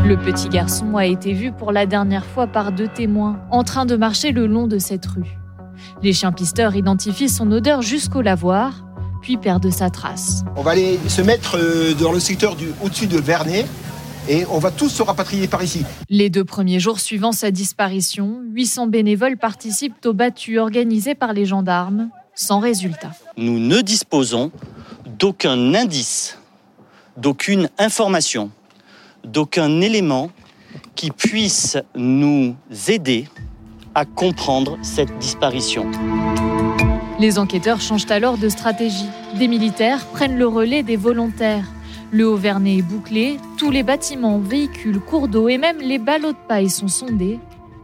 Le 0.06 0.18
petit 0.18 0.50
garçon 0.50 0.98
a 0.98 1.08
été 1.08 1.34
vu 1.34 1.52
pour 1.52 1.72
la 1.72 1.88
dernière 1.88 2.28
fois 2.28 2.46
par 2.46 2.72
deux 2.72 2.88
témoins 2.88 3.40
en 3.50 3.64
train 3.64 3.88
de 3.88 3.96
marcher 3.96 4.32
le 4.32 4.46
long 4.46 4.68
de 4.68 4.78
cette 4.78 5.04
rue. 5.08 5.36
Les 6.04 6.14
chiens 6.14 6.32
pisteurs 6.32 6.76
identifient 6.76 7.28
son 7.28 7.52
odeur 7.52 7.82
jusqu'au 7.82 8.22
lavoir, 8.22 8.86
puis 9.24 9.38
perdent 9.38 9.72
sa 9.72 9.90
trace. 9.90 10.44
On 10.58 10.62
va 10.62 10.72
aller 10.72 11.00
se 11.08 11.24
mettre 11.24 11.58
euh, 11.58 11.96
dans 11.96 12.12
le 12.12 12.20
secteur 12.20 12.56
du 12.56 12.68
au-dessus 12.84 13.08
de 13.08 13.18
Vernet 13.18 13.66
et 14.30 14.46
on 14.52 14.60
va 14.60 14.70
tous 14.70 14.90
se 14.90 15.02
rapatrier 15.02 15.48
par 15.48 15.64
ici. 15.64 15.84
Les 16.08 16.30
deux 16.30 16.46
premiers 16.46 16.80
jours 16.80 17.00
suivant 17.00 17.32
sa 17.32 17.50
disparition, 17.50 18.42
800 18.52 18.86
bénévoles 18.86 19.38
participent 19.38 20.06
aux 20.06 20.14
battues 20.14 20.60
organisées 20.60 21.16
par 21.16 21.34
les 21.34 21.48
gendarmes, 21.48 22.10
sans 22.36 22.60
résultat. 22.60 23.10
Nous 23.38 23.58
ne 23.58 23.82
disposons 23.82 24.52
d'aucun 25.18 25.74
indice, 25.74 26.38
d'aucune 27.18 27.70
information, 27.80 28.52
d'aucun 29.26 29.82
élément 29.82 30.32
qui 30.96 31.12
puisse 31.12 31.78
nous 31.96 32.56
aider 32.88 33.28
à 33.94 34.06
comprendre 34.06 34.78
cette 34.82 35.18
disparition. 35.18 35.86
Les 37.20 37.40
enquêteurs 37.40 37.80
changent 37.80 38.12
alors 38.12 38.38
de 38.38 38.50
stratégie. 38.50 39.10
Des 39.40 39.48
militaires 39.48 40.06
prennent 40.08 40.38
le 40.38 40.48
relais 40.48 40.84
des 40.84 40.98
volontaires. 40.98 41.66
Le 42.12 42.28
Haut-Vernay 42.28 42.78
est 42.78 42.82
bouclé, 42.82 43.38
tous 43.58 43.72
les 43.72 43.84
bâtiments, 43.84 44.40
véhicules, 44.40 45.00
cours 45.00 45.28
d'eau 45.28 45.50
et 45.50 45.58
même 45.58 45.80
les 45.80 45.98
ballots 45.98 46.34
de 46.34 46.48
paille 46.48 46.70
sont 46.70 46.88
sondés. 46.88 47.40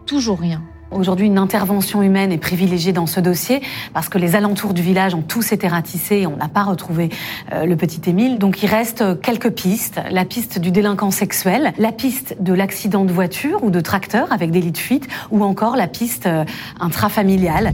Toujours 0.06 0.40
rien. 0.40 0.62
Aujourd'hui, 0.92 1.28
une 1.28 1.38
intervention 1.38 2.04
humaine 2.04 2.34
est 2.34 2.38
privilégiée 2.38 2.92
dans 2.92 3.08
ce 3.08 3.22
dossier 3.22 3.62
parce 3.94 4.10
que 4.10 4.18
les 4.18 4.36
alentours 4.36 4.74
du 4.74 4.82
village 4.82 5.16
ont 5.16 5.22
tous 5.22 5.54
été 5.54 5.70
ratissés 5.70 6.18
et 6.18 6.28
on 6.28 6.36
n'a 6.36 6.50
pas 6.50 6.64
retrouvé 6.64 7.08
euh, 7.54 7.66
le 7.66 7.78
petit 7.78 8.02
Émile. 8.10 8.40
Donc 8.40 8.62
il 8.62 8.68
reste 8.68 9.22
quelques 9.22 9.52
pistes. 9.52 10.02
La 10.12 10.26
piste 10.26 10.60
du 10.60 10.70
délinquant 10.70 11.10
sexuel, 11.10 11.72
la 11.78 11.94
piste 11.94 12.36
de 12.42 12.54
l'accident 12.54 13.06
de 13.06 13.14
voiture 13.14 13.64
ou 13.64 13.70
de 13.70 13.80
tracteur 13.80 14.34
avec 14.34 14.52
délit 14.52 14.74
de 14.74 14.78
fuite 14.78 15.08
ou 15.32 15.46
encore 15.46 15.78
la 15.78 15.88
piste 15.88 16.26
euh, 16.26 16.44
intrafamiliale. 16.82 17.72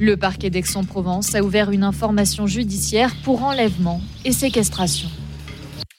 Le 0.00 0.16
parquet 0.16 0.50
d'Aix-en-Provence 0.50 1.36
a 1.36 1.42
ouvert 1.42 1.70
une 1.70 1.84
information 1.84 2.48
judiciaire 2.48 3.14
pour 3.22 3.44
enlèvement 3.44 4.00
et 4.24 4.32
séquestration. 4.32 5.08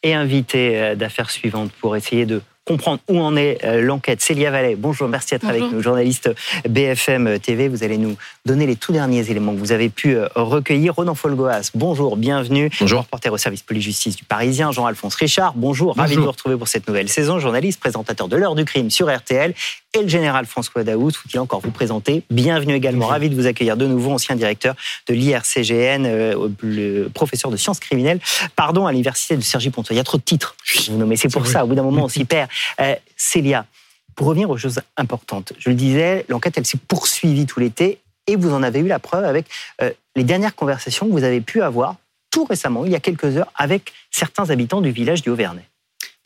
Et 0.03 0.13
invité 0.13 0.77
euh, 0.77 0.95
d'affaires 0.95 1.31
suivantes 1.31 1.71
pour 1.79 1.95
essayer 1.95 2.25
de 2.25 2.41
comprendre 2.67 2.99
où 3.07 3.19
en 3.19 3.35
est 3.35 3.63
euh, 3.63 3.81
l'enquête. 3.81 4.21
Célia 4.21 4.51
Vallet, 4.51 4.75
bonjour, 4.75 5.07
merci 5.07 5.29
d'être 5.31 5.47
avec 5.47 5.63
nous, 5.63 5.81
journaliste 5.81 6.29
BFM 6.67 7.39
TV. 7.39 7.69
Vous 7.69 7.83
allez 7.83 7.97
nous 7.97 8.17
donner 8.45 8.65
les 8.65 8.75
tout 8.75 8.91
derniers 8.91 9.31
éléments 9.31 9.53
que 9.53 9.59
vous 9.59 9.71
avez 9.71 9.89
pu 9.89 10.15
euh, 10.15 10.27
recueillir. 10.35 10.93
Ronan 10.93 11.15
Folgoas, 11.15 11.71
bonjour, 11.73 12.17
bienvenue. 12.17 12.69
Bonjour. 12.79 13.01
Reporter 13.01 13.31
au 13.31 13.37
service 13.37 13.63
police-justice 13.63 14.17
du 14.17 14.25
Parisien. 14.25 14.71
Jean-Alphonse 14.71 15.15
Richard, 15.15 15.53
bonjour, 15.55 15.95
ravi 15.95 16.17
de 16.17 16.21
vous 16.21 16.31
retrouver 16.31 16.57
pour 16.57 16.67
cette 16.67 16.87
nouvelle 16.87 17.07
saison. 17.07 17.39
Journaliste, 17.39 17.79
présentateur 17.79 18.27
de 18.27 18.35
l'heure 18.35 18.55
du 18.55 18.65
crime 18.65 18.89
sur 18.89 19.09
RTL. 19.09 19.53
Et 19.97 20.03
le 20.03 20.09
général 20.09 20.45
François 20.45 20.83
Daoud, 20.83 21.15
faut-il 21.15 21.39
encore 21.39 21.59
vous 21.59 21.71
présenter 21.71 22.21
Bienvenue 22.29 22.75
également, 22.75 23.07
ravi 23.07 23.29
de 23.29 23.35
vous 23.35 23.47
accueillir 23.47 23.77
de 23.77 23.87
nouveau, 23.87 24.11
ancien 24.11 24.35
directeur 24.35 24.75
de 25.07 25.15
l'IRCGN, 25.15 26.05
euh, 26.05 26.49
le 26.61 27.07
professeur 27.07 27.49
de 27.49 27.57
sciences 27.57 27.79
criminelles, 27.79 28.19
pardon, 28.55 28.85
à 28.85 28.91
l'université 28.91 29.35
de 29.35 29.41
Cergy-Pontoise. 29.41 29.95
Il 29.95 29.97
y 29.97 29.99
a 29.99 30.03
trop 30.03 30.19
de 30.19 30.23
titres, 30.23 30.55
vous 30.89 30.97
nommez, 30.97 31.17
c'est 31.17 31.31
pour 31.31 31.47
ça, 31.47 31.63
au 31.63 31.67
bout 31.67 31.73
d'un 31.73 31.81
moment 31.81 32.03
on 32.03 32.09
s'y 32.09 32.25
perd. 32.25 32.47
Euh, 32.79 32.93
Célia, 33.15 33.65
pour 34.13 34.27
revenir 34.27 34.51
aux 34.51 34.57
choses 34.57 34.81
importantes, 34.97 35.53
je 35.57 35.69
le 35.69 35.75
disais, 35.75 36.25
l'enquête, 36.29 36.55
elle 36.59 36.67
s'est 36.67 36.77
poursuivie 36.87 37.47
tout 37.47 37.59
l'été 37.59 37.97
et 38.27 38.35
vous 38.35 38.53
en 38.53 38.61
avez 38.61 38.81
eu 38.81 38.87
la 38.87 38.99
preuve 38.99 39.23
avec 39.23 39.47
euh, 39.81 39.89
les 40.15 40.23
dernières 40.23 40.53
conversations 40.53 41.07
que 41.07 41.11
vous 41.11 41.23
avez 41.23 41.41
pu 41.41 41.63
avoir 41.63 41.95
tout 42.29 42.43
récemment, 42.43 42.85
il 42.85 42.91
y 42.91 42.95
a 42.95 42.99
quelques 42.99 43.35
heures, 43.35 43.51
avec 43.55 43.93
certains 44.11 44.51
habitants 44.51 44.81
du 44.81 44.91
village 44.91 45.23
du 45.23 45.31
Haut-Vernay. 45.31 45.63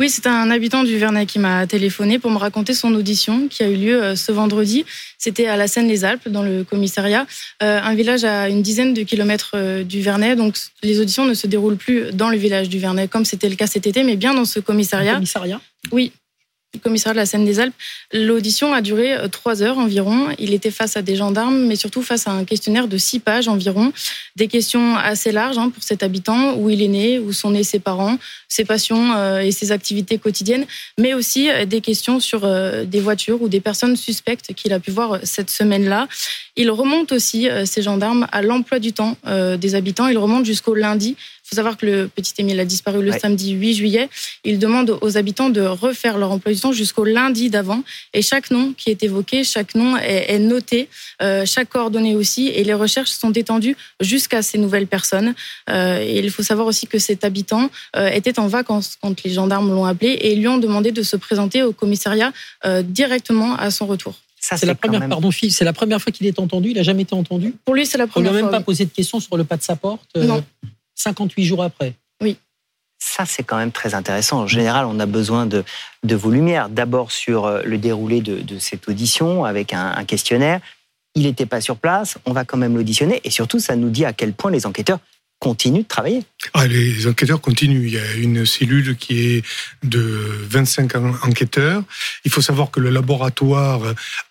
Oui, 0.01 0.09
c'est 0.09 0.25
un 0.25 0.49
habitant 0.49 0.83
du 0.83 0.97
Vernet 0.97 1.27
qui 1.27 1.37
m'a 1.37 1.67
téléphoné 1.67 2.17
pour 2.17 2.31
me 2.31 2.39
raconter 2.39 2.73
son 2.73 2.95
audition 2.95 3.47
qui 3.47 3.61
a 3.61 3.69
eu 3.69 3.75
lieu 3.75 4.01
euh, 4.01 4.15
ce 4.15 4.31
vendredi. 4.31 4.83
C'était 5.19 5.45
à 5.45 5.57
la 5.57 5.67
Seine-les-Alpes, 5.67 6.27
dans 6.27 6.41
le 6.41 6.63
commissariat, 6.63 7.27
euh, 7.61 7.79
un 7.79 7.93
village 7.93 8.23
à 8.23 8.49
une 8.49 8.63
dizaine 8.63 8.95
de 8.95 9.03
kilomètres 9.03 9.51
euh, 9.53 9.83
du 9.83 10.01
Vernet. 10.01 10.35
Donc 10.35 10.55
les 10.81 10.99
auditions 10.99 11.25
ne 11.25 11.35
se 11.35 11.45
déroulent 11.45 11.77
plus 11.77 12.11
dans 12.13 12.31
le 12.31 12.37
village 12.37 12.67
du 12.67 12.79
Vernet 12.79 13.11
comme 13.11 13.25
c'était 13.25 13.47
le 13.47 13.55
cas 13.55 13.67
cet 13.67 13.85
été, 13.85 14.01
mais 14.01 14.15
bien 14.15 14.33
dans 14.33 14.45
ce 14.45 14.59
commissariat. 14.59 15.13
commissariat 15.13 15.61
Oui, 15.91 16.11
le 16.73 16.79
commissariat 16.79 17.13
de 17.13 17.19
la 17.19 17.25
Seine-des-Alpes. 17.25 17.73
L'audition 18.13 18.73
a 18.73 18.81
duré 18.81 19.13
euh, 19.13 19.27
trois 19.27 19.61
heures 19.61 19.77
environ. 19.77 20.29
Il 20.39 20.53
était 20.53 20.71
face 20.71 20.95
à 20.95 21.01
des 21.01 21.17
gendarmes, 21.17 21.65
mais 21.65 21.75
surtout 21.75 22.01
face 22.01 22.27
à 22.27 22.31
un 22.31 22.45
questionnaire 22.45 22.87
de 22.87 22.97
six 22.97 23.19
pages 23.19 23.49
environ. 23.49 23.91
Des 24.37 24.47
questions 24.47 24.95
assez 24.95 25.33
larges 25.33 25.57
hein, 25.57 25.69
pour 25.69 25.83
cet 25.83 26.01
habitant, 26.01 26.55
où 26.55 26.69
il 26.69 26.81
est 26.81 26.87
né, 26.87 27.19
où 27.19 27.33
sont 27.33 27.51
nés 27.51 27.65
ses 27.65 27.79
parents, 27.79 28.17
ses 28.47 28.63
passions 28.63 29.13
euh, 29.15 29.41
et 29.41 29.51
ses 29.51 29.73
activités 29.73 30.17
quotidiennes, 30.17 30.65
mais 30.97 31.13
aussi 31.13 31.49
euh, 31.49 31.65
des 31.65 31.81
questions 31.81 32.21
sur 32.21 32.41
des 32.41 32.99
voitures 32.99 33.41
ou 33.41 33.49
des 33.49 33.59
personnes 33.59 33.97
suspectes 33.97 34.53
qu'il 34.53 34.71
a 34.71 34.79
pu 34.79 34.91
voir 34.91 35.19
cette 35.23 35.49
semaine-là. 35.49 36.07
Il 36.55 36.71
remonte 36.71 37.11
aussi, 37.11 37.47
ces 37.65 37.81
gendarmes, 37.81 38.27
à 38.31 38.41
l'emploi 38.41 38.79
du 38.79 38.93
temps 38.93 39.15
des 39.25 39.75
habitants. 39.75 40.07
Il 40.07 40.17
remonte 40.17 40.45
jusqu'au 40.45 40.75
lundi 40.75 41.15
faut 41.51 41.57
savoir 41.57 41.75
que 41.75 41.85
le 41.85 42.07
petit 42.07 42.33
Émile 42.37 42.61
a 42.61 42.65
disparu 42.65 43.03
le 43.03 43.11
samedi 43.11 43.51
8 43.51 43.73
juillet. 43.73 44.09
Il 44.45 44.57
demande 44.57 44.97
aux 45.01 45.17
habitants 45.17 45.49
de 45.49 45.59
refaire 45.59 46.17
leur 46.17 46.31
emploi 46.31 46.53
du 46.53 46.59
temps 46.59 46.71
jusqu'au 46.71 47.03
lundi 47.03 47.49
d'avant. 47.49 47.83
Et 48.13 48.21
chaque 48.21 48.51
nom 48.51 48.73
qui 48.77 48.89
est 48.89 49.03
évoqué, 49.03 49.43
chaque 49.43 49.75
nom 49.75 49.97
est, 49.97 50.39
noté, 50.39 50.87
euh, 51.21 51.45
chaque 51.45 51.67
coordonnée 51.67 52.15
aussi. 52.15 52.47
Et 52.47 52.63
les 52.63 52.73
recherches 52.73 53.09
sont 53.09 53.33
étendues 53.33 53.75
jusqu'à 53.99 54.41
ces 54.41 54.57
nouvelles 54.59 54.87
personnes. 54.87 55.35
Euh, 55.69 55.99
et 55.99 56.19
il 56.19 56.31
faut 56.31 56.41
savoir 56.41 56.67
aussi 56.67 56.87
que 56.87 56.99
cet 56.99 57.25
habitant 57.25 57.69
euh, 57.97 58.07
était 58.07 58.39
en 58.39 58.47
vacances 58.47 58.97
quand 59.01 59.21
les 59.21 59.31
gendarmes 59.31 59.71
l'ont 59.71 59.85
appelé 59.85 60.19
et 60.21 60.35
lui 60.37 60.47
ont 60.47 60.57
demandé 60.57 60.93
de 60.93 61.03
se 61.03 61.17
présenter 61.17 61.63
au 61.63 61.73
commissariat 61.73 62.31
directement 62.83 63.55
à 63.55 63.71
son 63.71 63.87
retour. 63.87 64.13
c'est 64.39 64.65
la 64.65 64.75
première, 64.75 65.07
pardon, 65.09 65.31
c'est 65.31 65.65
la 65.65 65.73
première 65.73 66.01
fois 66.01 66.13
qu'il 66.13 66.27
est 66.27 66.39
entendu. 66.39 66.69
Il 66.69 66.75
n'a 66.75 66.83
jamais 66.83 67.01
été 67.01 67.13
entendu? 67.13 67.53
Pour 67.65 67.75
lui, 67.75 67.85
c'est 67.85 67.97
la 67.97 68.07
première 68.07 68.31
fois. 68.31 68.39
On 68.39 68.41
lui 68.41 68.47
a 68.47 68.51
même 68.51 68.59
pas 68.59 68.63
posé 68.63 68.85
de 68.85 68.91
questions 68.91 69.19
sur 69.19 69.35
le 69.35 69.43
pas 69.43 69.57
de 69.57 69.63
sa 69.63 69.75
porte. 69.75 70.15
Non. 70.15 70.41
58 71.01 71.45
jours 71.45 71.63
après. 71.63 71.95
Oui. 72.21 72.37
Ça, 72.99 73.25
c'est 73.25 73.43
quand 73.43 73.57
même 73.57 73.71
très 73.71 73.95
intéressant. 73.95 74.41
En 74.41 74.47
général, 74.47 74.85
on 74.85 74.99
a 74.99 75.05
besoin 75.05 75.45
de, 75.45 75.63
de 76.03 76.15
vos 76.15 76.29
lumières. 76.29 76.69
D'abord 76.69 77.11
sur 77.11 77.45
euh, 77.45 77.61
le 77.65 77.77
déroulé 77.77 78.21
de, 78.21 78.41
de 78.41 78.59
cette 78.59 78.87
audition 78.87 79.43
avec 79.43 79.73
un, 79.73 79.93
un 79.95 80.05
questionnaire. 80.05 80.61
Il 81.15 81.23
n'était 81.23 81.45
pas 81.45 81.59
sur 81.59 81.77
place, 81.77 82.17
on 82.25 82.31
va 82.31 82.45
quand 82.45 82.57
même 82.57 82.75
l'auditionner. 82.75 83.19
Et 83.23 83.31
surtout, 83.31 83.59
ça 83.59 83.75
nous 83.75 83.89
dit 83.89 84.05
à 84.05 84.13
quel 84.13 84.33
point 84.33 84.51
les 84.51 84.65
enquêteurs 84.65 84.99
continuent 85.41 85.81
de 85.81 85.87
travailler. 85.87 86.23
Ah, 86.53 86.67
les 86.67 87.07
enquêteurs 87.07 87.41
continuent. 87.41 87.87
Il 87.87 87.93
y 87.93 87.97
a 87.97 88.13
une 88.13 88.45
cellule 88.45 88.95
qui 88.95 89.19
est 89.19 89.45
de 89.83 89.99
25 89.99 90.95
enquêteurs. 91.23 91.83
Il 92.25 92.31
faut 92.31 92.41
savoir 92.41 92.69
que 92.69 92.79
le 92.79 92.91
laboratoire 92.91 93.81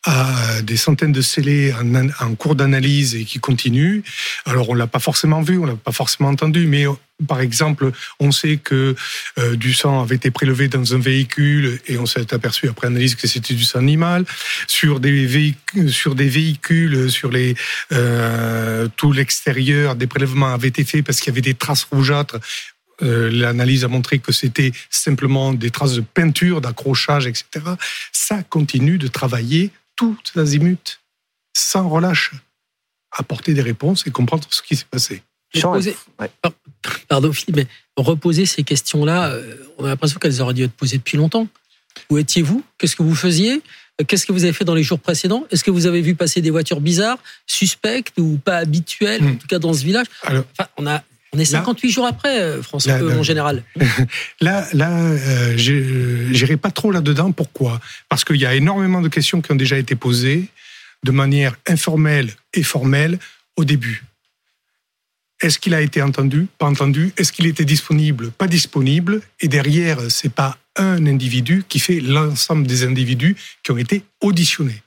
a 0.05 0.62
des 0.62 0.76
centaines 0.76 1.11
de 1.11 1.21
scellés 1.21 1.75
en, 2.21 2.35
cours 2.37 2.55
d'analyse 2.55 3.17
et 3.17 3.25
qui 3.25 3.40
continuent. 3.40 4.02
Alors, 4.47 4.71
on 4.71 4.75
l'a 4.75 4.87
pas 4.87 5.00
forcément 5.00 5.43
vu, 5.43 5.59
on 5.59 5.67
l'a 5.67 5.75
pas 5.75 5.93
forcément 5.93 6.29
entendu, 6.29 6.69
mais 6.69 6.87
par 7.27 7.41
exemple, 7.41 7.93
on 8.19 8.33
sait 8.33 8.57
que 8.57 8.95
euh, 9.39 9.57
du 9.57 9.73
sang 9.75 10.03
avait 10.03 10.17
été 10.17 10.31
prélevé 10.31 10.69
dans 10.69 10.95
un 10.95 10.99
véhicule 10.99 11.81
et 11.87 11.99
on 11.99 12.07
s'est 12.07 12.33
aperçu 12.33 12.69
après 12.69 12.87
analyse 12.87 13.15
que 13.15 13.27
c'était 13.27 13.55
du 13.55 13.65
sang 13.65 13.79
animal. 13.79 14.25
Sur 14.67 15.00
des 15.00 15.27
véhicules, 15.27 15.93
sur 15.93 16.15
des 16.15 16.29
véhicules, 16.29 17.11
sur 17.11 17.31
les 17.31 17.55
euh, 17.93 18.89
tout 18.97 19.12
l'extérieur, 19.12 19.97
des 19.97 20.07
prélèvements 20.07 20.53
avaient 20.53 20.69
été 20.69 20.85
faits 20.85 21.05
parce 21.05 21.21
qu'il 21.21 21.31
y 21.31 21.35
avait 21.35 21.41
des 21.41 21.55
traces 21.55 21.85
rougeâtres. 21.85 22.39
Euh, 23.03 23.31
L'analyse 23.31 23.85
a 23.85 23.89
montré 23.89 24.19
que 24.19 24.33
c'était 24.33 24.73
simplement 24.91 25.53
des 25.53 25.71
traces 25.71 25.95
de 25.95 26.03
peinture, 26.03 26.61
d'accrochage, 26.61 27.27
etc. 27.27 27.45
Ça 28.12 28.43
continue 28.43 28.99
de 28.99 29.09
travailler 29.09 29.71
toutes 29.97 30.33
azimuts, 30.37 31.00
sans 31.55 31.89
relâche, 31.89 32.33
apporter 33.11 33.55
des 33.55 33.62
réponses 33.62 34.07
et 34.07 34.11
comprendre 34.11 34.47
ce 34.50 34.62
qui 34.62 34.77
s'est 34.77 34.87
passé. 34.91 35.23
Reposer, 35.55 35.97
pardon 37.11 37.33
Philippe, 37.33 37.57
mais 37.57 37.67
reposer 37.97 38.47
ces 38.47 38.62
questions-là, 38.62 39.33
euh, 39.33 39.57
on 39.79 39.85
a 39.85 39.88
l'impression 39.88 40.19
qu'elles 40.21 40.40
auraient 40.40 40.55
dû 40.55 40.62
être 40.62 40.73
posées 40.73 40.97
depuis 40.97 41.19
longtemps. 41.19 41.49
Où 42.09 42.19
étiez-vous? 42.19 42.62
Qu'est-ce 42.79 42.95
que 42.95 43.02
vous 43.02 43.17
faisiez? 43.17 43.61
Qu'est-ce 44.07 44.25
que 44.25 44.33
vous 44.33 44.45
avez 44.45 44.52
fait 44.52 44.64
dans 44.64 44.76
les 44.76 44.85
jours 44.85 45.00
précédents? 45.00 45.45
Est-ce 45.50 45.64
que 45.64 45.73
vous 45.73 45.87
avez 45.87 46.00
vu 46.00 46.14
passer 46.14 46.40
des 46.40 46.50
voitures 46.50 46.81
bizarres, 46.81 47.19
suspectes 47.47 48.17
ou 48.19 48.38
pas 48.43 48.59
habituelles, 48.59 49.23
en 49.25 49.35
tout 49.35 49.49
cas 49.49 49.59
dans 49.59 49.75
ce 49.75 49.85
village? 49.85 50.07
Alors, 50.23 50.45
enfin, 50.57 50.71
on 50.79 50.87
a 50.87 51.02
on 51.33 51.38
est 51.38 51.45
58 51.45 51.88
là, 51.88 51.93
jours 51.93 52.07
après, 52.07 52.40
euh, 52.40 52.62
François, 52.62 52.99
là, 52.99 53.14
mon 53.14 53.23
général. 53.23 53.62
Là, 54.40 54.67
là, 54.73 54.90
euh, 54.90 55.57
j'irai 55.57 56.57
pas 56.57 56.73
trop 56.73 56.90
là-dedans. 56.90 57.31
Pourquoi? 57.31 57.81
Parce 58.09 58.25
qu'il 58.25 58.37
y 58.37 58.47
a 58.47 58.55
énormément 58.55 59.00
de 59.00 59.09
questions 59.09 59.40
qui 59.40 59.52
ont 59.52 59.57
déjà 59.57 59.79
été 59.79 59.95
posées 59.95 60.49
de 61.05 61.12
manière 61.12 61.55
informelle 61.69 62.33
et 62.52 62.64
formelle 62.64 63.19
au 63.57 63.64
début. 63.64 64.02
Est-ce 65.40 65.59
qu'il 65.59 65.75
a 65.75 65.80
été 65.80 66.02
entendu? 66.02 66.49
Pas 66.59 66.66
entendu. 66.66 67.12
Est-ce 67.16 67.32
qu'il 67.32 67.47
était 67.47 67.64
disponible? 67.64 68.30
Pas 68.30 68.47
disponible. 68.47 69.23
Et 69.40 69.49
derrière, 69.49 69.99
c'est 70.11 70.32
pas 70.32 70.59
un 70.76 71.06
individu 71.06 71.64
qui 71.68 71.78
fait 71.78 72.00
l'ensemble 72.00 72.66
des 72.66 72.85
individus 72.85 73.37
qui 73.62 73.73
ont 73.73 73.78
été 73.78 74.04
auditionnés. 74.20 74.82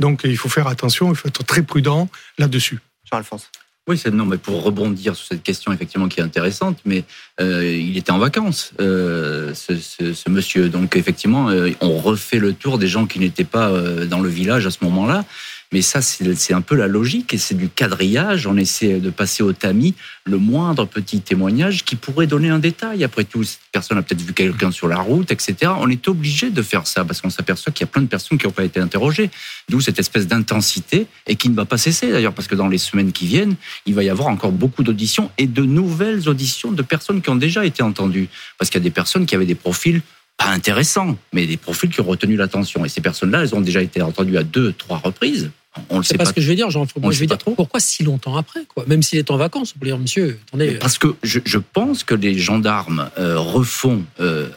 Donc 0.00 0.22
il 0.24 0.36
faut 0.36 0.48
faire 0.48 0.66
attention, 0.66 1.10
il 1.10 1.16
faut 1.16 1.28
être 1.28 1.44
très 1.44 1.62
prudent 1.62 2.08
là-dessus. 2.38 2.78
Jean-Alphonse. 3.10 3.50
Oui, 3.86 4.02
non, 4.10 4.24
mais 4.24 4.38
pour 4.38 4.62
rebondir 4.62 5.14
sur 5.14 5.26
cette 5.26 5.42
question 5.42 5.70
effectivement 5.70 6.08
qui 6.08 6.20
est 6.20 6.22
intéressante, 6.22 6.78
mais 6.86 7.04
euh, 7.38 7.70
il 7.70 7.98
était 7.98 8.12
en 8.12 8.18
vacances, 8.18 8.72
euh, 8.80 9.52
ce, 9.52 9.76
ce, 9.76 10.14
ce, 10.14 10.30
monsieur. 10.30 10.70
Donc 10.70 10.96
effectivement, 10.96 11.50
euh, 11.50 11.70
on 11.82 11.98
refait 11.98 12.38
le 12.38 12.54
tour 12.54 12.78
des 12.78 12.88
gens 12.88 13.04
qui 13.04 13.18
n'étaient 13.18 13.44
pas 13.44 13.68
euh, 13.68 14.06
dans 14.06 14.20
le 14.20 14.30
village 14.30 14.66
à 14.66 14.70
ce 14.70 14.78
moment-là. 14.84 15.26
Mais 15.74 15.82
ça, 15.82 16.00
c'est 16.02 16.54
un 16.54 16.60
peu 16.60 16.76
la 16.76 16.86
logique 16.86 17.34
et 17.34 17.36
c'est 17.36 17.56
du 17.56 17.68
quadrillage. 17.68 18.46
On 18.46 18.56
essaie 18.56 19.00
de 19.00 19.10
passer 19.10 19.42
au 19.42 19.52
tamis 19.52 19.96
le 20.24 20.38
moindre 20.38 20.84
petit 20.84 21.20
témoignage 21.20 21.84
qui 21.84 21.96
pourrait 21.96 22.28
donner 22.28 22.48
un 22.48 22.60
détail. 22.60 23.02
Après 23.02 23.24
tout, 23.24 23.42
cette 23.42 23.58
personne 23.72 23.98
a 23.98 24.02
peut-être 24.02 24.22
vu 24.22 24.32
quelqu'un 24.34 24.70
sur 24.70 24.86
la 24.86 24.98
route, 24.98 25.32
etc. 25.32 25.72
On 25.80 25.90
est 25.90 26.06
obligé 26.06 26.50
de 26.50 26.62
faire 26.62 26.86
ça 26.86 27.04
parce 27.04 27.20
qu'on 27.20 27.28
s'aperçoit 27.28 27.72
qu'il 27.72 27.84
y 27.84 27.88
a 27.88 27.90
plein 27.90 28.02
de 28.02 28.06
personnes 28.06 28.38
qui 28.38 28.46
n'ont 28.46 28.52
pas 28.52 28.62
été 28.62 28.78
interrogées. 28.78 29.30
D'où 29.68 29.80
cette 29.80 29.98
espèce 29.98 30.28
d'intensité 30.28 31.08
et 31.26 31.34
qui 31.34 31.48
ne 31.48 31.56
va 31.56 31.64
pas 31.64 31.76
cesser 31.76 32.12
d'ailleurs 32.12 32.34
parce 32.34 32.46
que 32.46 32.54
dans 32.54 32.68
les 32.68 32.78
semaines 32.78 33.10
qui 33.10 33.26
viennent, 33.26 33.56
il 33.84 33.96
va 33.96 34.04
y 34.04 34.10
avoir 34.10 34.28
encore 34.28 34.52
beaucoup 34.52 34.84
d'auditions 34.84 35.32
et 35.38 35.48
de 35.48 35.64
nouvelles 35.64 36.28
auditions 36.28 36.70
de 36.70 36.82
personnes 36.82 37.20
qui 37.20 37.30
ont 37.30 37.34
déjà 37.34 37.66
été 37.66 37.82
entendues. 37.82 38.28
Parce 38.60 38.70
qu'il 38.70 38.80
y 38.80 38.84
a 38.84 38.88
des 38.88 38.94
personnes 38.94 39.26
qui 39.26 39.34
avaient 39.34 39.44
des 39.44 39.56
profils 39.56 40.02
pas 40.36 40.50
intéressants, 40.50 41.16
mais 41.32 41.48
des 41.48 41.56
profils 41.56 41.90
qui 41.90 42.00
ont 42.00 42.04
retenu 42.04 42.36
l'attention. 42.36 42.84
Et 42.84 42.88
ces 42.88 43.00
personnes-là, 43.00 43.42
elles 43.42 43.56
ont 43.56 43.60
déjà 43.60 43.82
été 43.82 44.02
entendues 44.02 44.38
à 44.38 44.44
deux, 44.44 44.72
trois 44.72 44.98
reprises. 44.98 45.50
On 45.90 45.98
le 45.98 46.04
sait 46.04 46.16
pas, 46.16 46.24
pas 46.24 46.30
ce 46.30 46.34
que 46.34 46.40
je 46.40 46.48
vais 46.48 46.54
dire, 46.54 46.70
Jean. 46.70 46.86
Moi, 47.00 47.12
je 47.12 47.20
vais 47.20 47.26
dire 47.26 47.38
trop. 47.38 47.54
pourquoi 47.54 47.80
si 47.80 48.02
longtemps 48.02 48.36
après, 48.36 48.60
quoi. 48.66 48.84
Même 48.86 49.02
s'il 49.02 49.18
est 49.18 49.30
en 49.30 49.36
vacances, 49.36 49.74
on 49.76 49.78
peut 49.78 49.86
dire, 49.86 49.98
monsieur, 49.98 50.38
attendez. 50.48 50.78
Parce 50.80 50.98
que 50.98 51.14
je, 51.22 51.40
je 51.44 51.58
pense 51.58 52.04
que 52.04 52.14
les 52.14 52.38
gendarmes 52.38 53.10
euh, 53.18 53.38
refont. 53.38 54.02
Euh, 54.20 54.48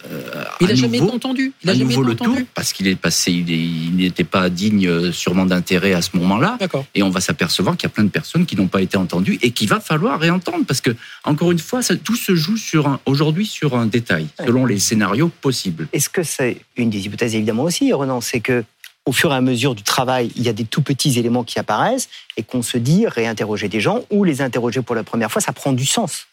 il 0.61 0.67
n'a 0.67 0.75
jamais 0.75 0.97
été 0.97 1.11
entendu. 1.11 1.53
Il 1.63 1.69
a 1.69 1.73
jamais 1.73 1.85
nouveau 1.85 2.03
été 2.03 2.09
le 2.09 2.21
entendu. 2.21 2.39
tour 2.43 2.47
parce 2.53 2.73
qu'il 2.73 2.87
est 2.87 2.95
passé, 2.95 3.31
il 3.31 3.95
n'était 3.95 4.23
pas 4.23 4.49
digne 4.49 4.87
euh, 4.87 5.11
sûrement 5.11 5.45
d'intérêt 5.45 5.93
à 5.93 6.01
ce 6.01 6.15
moment-là. 6.17 6.57
D'accord. 6.59 6.85
Et 6.95 7.03
on 7.03 7.09
va 7.09 7.21
s'apercevoir 7.21 7.77
qu'il 7.77 7.87
y 7.87 7.91
a 7.91 7.93
plein 7.93 8.03
de 8.03 8.09
personnes 8.09 8.45
qui 8.45 8.55
n'ont 8.55 8.67
pas 8.67 8.81
été 8.81 8.97
entendues 8.97 9.39
et 9.41 9.51
qu'il 9.51 9.69
va 9.69 9.79
falloir 9.79 10.19
réentendre 10.19 10.65
parce 10.65 10.81
que 10.81 10.95
encore 11.23 11.51
une 11.51 11.59
fois, 11.59 11.81
ça, 11.81 11.95
tout 11.95 12.15
se 12.15 12.35
joue 12.35 12.57
sur 12.57 12.99
aujourd'hui 13.05 13.45
sur 13.45 13.75
un 13.75 13.85
détail, 13.85 14.27
selon 14.39 14.65
les 14.65 14.79
scénarios 14.79 15.29
possibles. 15.41 15.87
Est-ce 15.93 16.09
que 16.09 16.23
c'est 16.23 16.57
une 16.75 16.89
des 16.89 17.05
hypothèses 17.05 17.35
évidemment 17.35 17.63
aussi, 17.63 17.91
Renan, 17.93 18.21
c'est 18.21 18.39
que 18.39 18.63
au 19.07 19.13
fur 19.13 19.31
et 19.31 19.35
à 19.35 19.41
mesure 19.41 19.73
du 19.73 19.83
travail, 19.83 20.29
il 20.35 20.43
y 20.43 20.49
a 20.49 20.53
des 20.53 20.65
tout 20.65 20.81
petits 20.81 21.17
éléments 21.17 21.45
qui 21.45 21.57
apparaissent 21.59 22.09
et 22.35 22.43
qu'on 22.43 22.61
se 22.61 22.77
dit 22.77 23.07
réinterroger 23.07 23.69
des 23.69 23.79
gens 23.79 24.03
ou 24.11 24.25
les 24.25 24.41
interroger 24.41 24.81
pour 24.81 24.95
la 24.95 25.03
première 25.03 25.31
fois, 25.31 25.41
ça 25.41 25.53
prend 25.53 25.71
du 25.71 25.85
sens. 25.85 26.27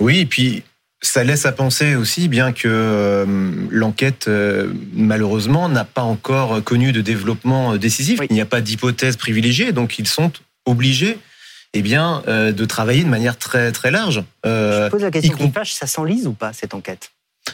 Oui, 0.00 0.18
et 0.18 0.26
puis 0.26 0.62
ça 1.00 1.24
laisse 1.24 1.46
à 1.46 1.52
penser 1.52 1.94
aussi, 1.94 2.28
bien 2.28 2.52
que 2.52 2.68
euh, 2.68 3.24
l'enquête, 3.70 4.28
euh, 4.28 4.72
malheureusement, 4.92 5.68
n'a 5.68 5.84
pas 5.84 6.02
encore 6.02 6.62
connu 6.62 6.92
de 6.92 7.00
développement 7.00 7.72
euh, 7.72 7.78
décisif. 7.78 8.20
Il 8.28 8.34
n'y 8.34 8.40
a 8.42 8.46
pas 8.46 8.60
d'hypothèse 8.60 9.16
privilégiée, 9.16 9.72
donc 9.72 9.98
ils 9.98 10.08
sont 10.08 10.30
obligés 10.66 11.18
eh 11.72 11.82
bien, 11.82 12.22
euh, 12.28 12.52
de 12.52 12.64
travailler 12.66 13.02
de 13.02 13.08
manière 13.08 13.38
très, 13.38 13.72
très 13.72 13.90
large. 13.90 14.24
Je 14.44 14.88
pose 14.90 15.02
la 15.02 15.10
question 15.10 15.36
y 15.38 15.66
ça 15.66 15.86
s'enlise 15.86 16.26
ou 16.26 16.32
pas 16.32 16.52
cette 16.52 16.74
enquête? 16.74 17.12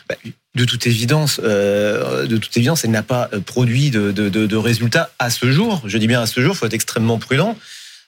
Bah, 0.09 0.17
de 0.55 0.65
toute 0.65 0.87
évidence, 0.87 1.41
euh, 1.43 2.27
de 2.27 2.37
toute 2.37 2.57
évidence, 2.57 2.85
elle 2.85 2.91
n'a 2.93 3.03
pas 3.03 3.29
euh, 3.33 3.41
produit 3.41 3.91
de, 3.91 4.13
de, 4.13 4.29
de, 4.29 4.47
de 4.47 4.57
résultats 4.57 5.11
à 5.19 5.31
ce 5.31 5.51
jour. 5.51 5.83
Je 5.87 5.99
dis 5.99 6.07
bien 6.07 6.21
à 6.23 6.27
ce 6.27 6.41
jour, 6.41 6.55
il 6.55 6.59
faut 6.59 6.67
être 6.67 6.75
extrêmement 6.75 7.19
prudent. 7.19 7.57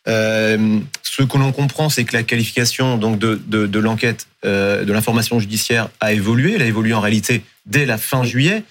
Euh, 0.09 0.79
ce 1.03 1.23
que 1.25 1.37
l'on 1.39 1.51
comprend, 1.53 1.89
c'est 1.89 2.05
que 2.05 2.15
la 2.17 2.23
qualification 2.23 2.97
donc 2.99 3.19
de, 3.19 3.79
l'enquête, 3.79 4.29
euh, 4.45 4.85
de 4.85 4.93
l'information 4.93 5.41
judiciaire 5.41 5.89
a 6.01 6.13
évolué. 6.13 6.55
Elle 6.55 6.63
a 6.63 6.67
évolué 6.67 6.95
en 6.95 7.01
réalité 7.01 7.43
dès 7.67 7.87
la 7.87 7.99
fin 7.99 8.23
juillet 8.25 8.63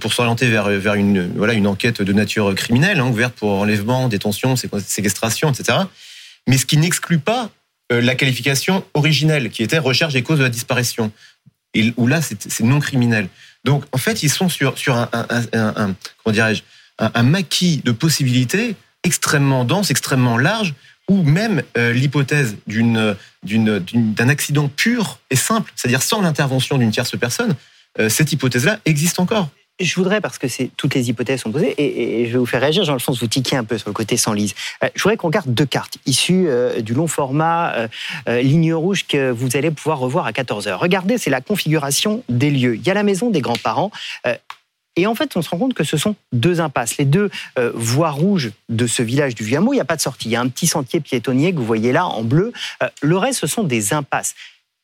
pour 0.00 0.14
s'orienter 0.14 0.48
vers, 0.48 0.68
vers 0.70 0.94
une, 0.94 1.30
voilà, 1.36 1.52
une 1.52 1.66
enquête 1.66 2.00
de 2.00 2.12
nature 2.14 2.54
criminelle, 2.54 3.00
hein, 3.00 3.06
ouverte 3.06 3.34
pour 3.34 3.50
enlèvement, 3.50 4.08
détention, 4.08 4.56
sé- 4.56 4.68
séquestration, 4.86 5.52
etc. 5.52 5.78
Mais 6.48 6.56
ce 6.56 6.64
qui 6.64 6.78
n'exclut 6.78 7.18
pas 7.18 7.50
la 7.90 8.14
qualification 8.14 8.82
originelle, 8.94 9.50
qui 9.50 9.62
était 9.62 9.76
recherche 9.78 10.14
des 10.14 10.22
causes 10.22 10.38
de 10.38 10.44
la 10.44 10.48
disparition, 10.48 11.12
et 11.74 11.92
où 11.96 12.06
là, 12.06 12.20
c'est 12.22 12.60
non 12.64 12.80
criminel. 12.80 13.28
Donc, 13.64 13.84
en 13.92 13.98
fait, 13.98 14.22
ils 14.22 14.30
sont 14.30 14.48
sur, 14.48 14.76
sur 14.78 14.94
un, 14.96 15.08
un, 15.12 15.26
un- 15.52 15.74
un- 15.76 15.94
comment 16.22 16.32
dirais-je, 16.32 16.62
un, 16.98 17.22
maquis 17.22 17.80
de 17.84 17.92
possibilités 17.92 18.76
extrêmement 19.02 19.64
dense, 19.64 19.90
extrêmement 19.90 20.38
large, 20.38 20.74
où 21.08 21.22
même 21.22 21.62
euh, 21.76 21.92
l'hypothèse 21.92 22.56
d'une- 22.66 23.16
d'une- 23.42 23.78
d'un 24.14 24.28
accident 24.28 24.68
pur 24.68 25.18
et 25.30 25.36
simple, 25.36 25.72
c'est-à-dire 25.76 26.02
sans 26.02 26.22
l'intervention 26.22 26.78
d'une 26.78 26.90
tierce 26.90 27.16
personne, 27.18 27.54
euh, 27.98 28.08
cette 28.08 28.32
hypothèse-là 28.32 28.80
existe 28.84 29.18
encore. 29.18 29.48
Je 29.80 29.96
voudrais, 29.96 30.20
parce 30.20 30.38
que 30.38 30.46
toutes 30.76 30.94
les 30.94 31.10
hypothèses 31.10 31.40
sont 31.40 31.50
posées, 31.50 31.74
et, 31.78 32.26
je 32.26 32.32
vais 32.32 32.38
vous 32.38 32.46
faire 32.46 32.60
réagir, 32.60 32.84
Jean-Alphonse, 32.84 33.18
vous 33.18 33.26
tiquez 33.26 33.56
un 33.56 33.64
peu 33.64 33.76
sur 33.76 33.88
le 33.88 33.92
côté 33.92 34.16
sans 34.16 34.32
lise. 34.32 34.54
Euh, 34.84 34.88
je 34.94 35.02
voudrais 35.02 35.16
qu'on 35.16 35.26
regarde 35.26 35.52
deux 35.52 35.66
cartes 35.66 35.98
issues 36.06 36.46
euh, 36.46 36.80
du 36.80 36.94
long 36.94 37.08
format 37.08 37.74
euh, 38.28 38.40
ligne 38.40 38.72
rouge 38.72 39.04
que 39.08 39.32
vous 39.32 39.56
allez 39.56 39.72
pouvoir 39.72 39.98
revoir 39.98 40.26
à 40.26 40.30
14h. 40.30 40.74
Regardez, 40.74 41.18
c'est 41.18 41.30
la 41.30 41.40
configuration 41.40 42.22
des 42.28 42.50
lieux. 42.50 42.76
Il 42.76 42.86
y 42.86 42.90
a 42.90 42.94
la 42.94 43.02
maison 43.02 43.30
des 43.30 43.40
grands-parents. 43.40 43.90
et 44.96 45.08
en 45.08 45.16
fait, 45.16 45.36
on 45.36 45.42
se 45.42 45.50
rend 45.50 45.58
compte 45.58 45.74
que 45.74 45.82
ce 45.82 45.96
sont 45.96 46.14
deux 46.32 46.60
impasses. 46.60 46.96
Les 46.98 47.04
deux 47.04 47.30
voies 47.74 48.10
rouges 48.10 48.52
de 48.68 48.86
ce 48.86 49.02
village 49.02 49.34
du 49.34 49.42
Vieux-Hameau, 49.42 49.72
il 49.72 49.76
n'y 49.76 49.82
a 49.82 49.84
pas 49.84 49.96
de 49.96 50.00
sortie. 50.00 50.28
Il 50.28 50.32
y 50.32 50.36
a 50.36 50.40
un 50.40 50.48
petit 50.48 50.68
sentier 50.68 51.00
piétonnier 51.00 51.52
que 51.52 51.58
vous 51.58 51.64
voyez 51.64 51.90
là 51.90 52.06
en 52.06 52.22
bleu. 52.22 52.52
Le 53.02 53.16
reste, 53.16 53.40
ce 53.40 53.48
sont 53.48 53.64
des 53.64 53.92
impasses. 53.92 54.36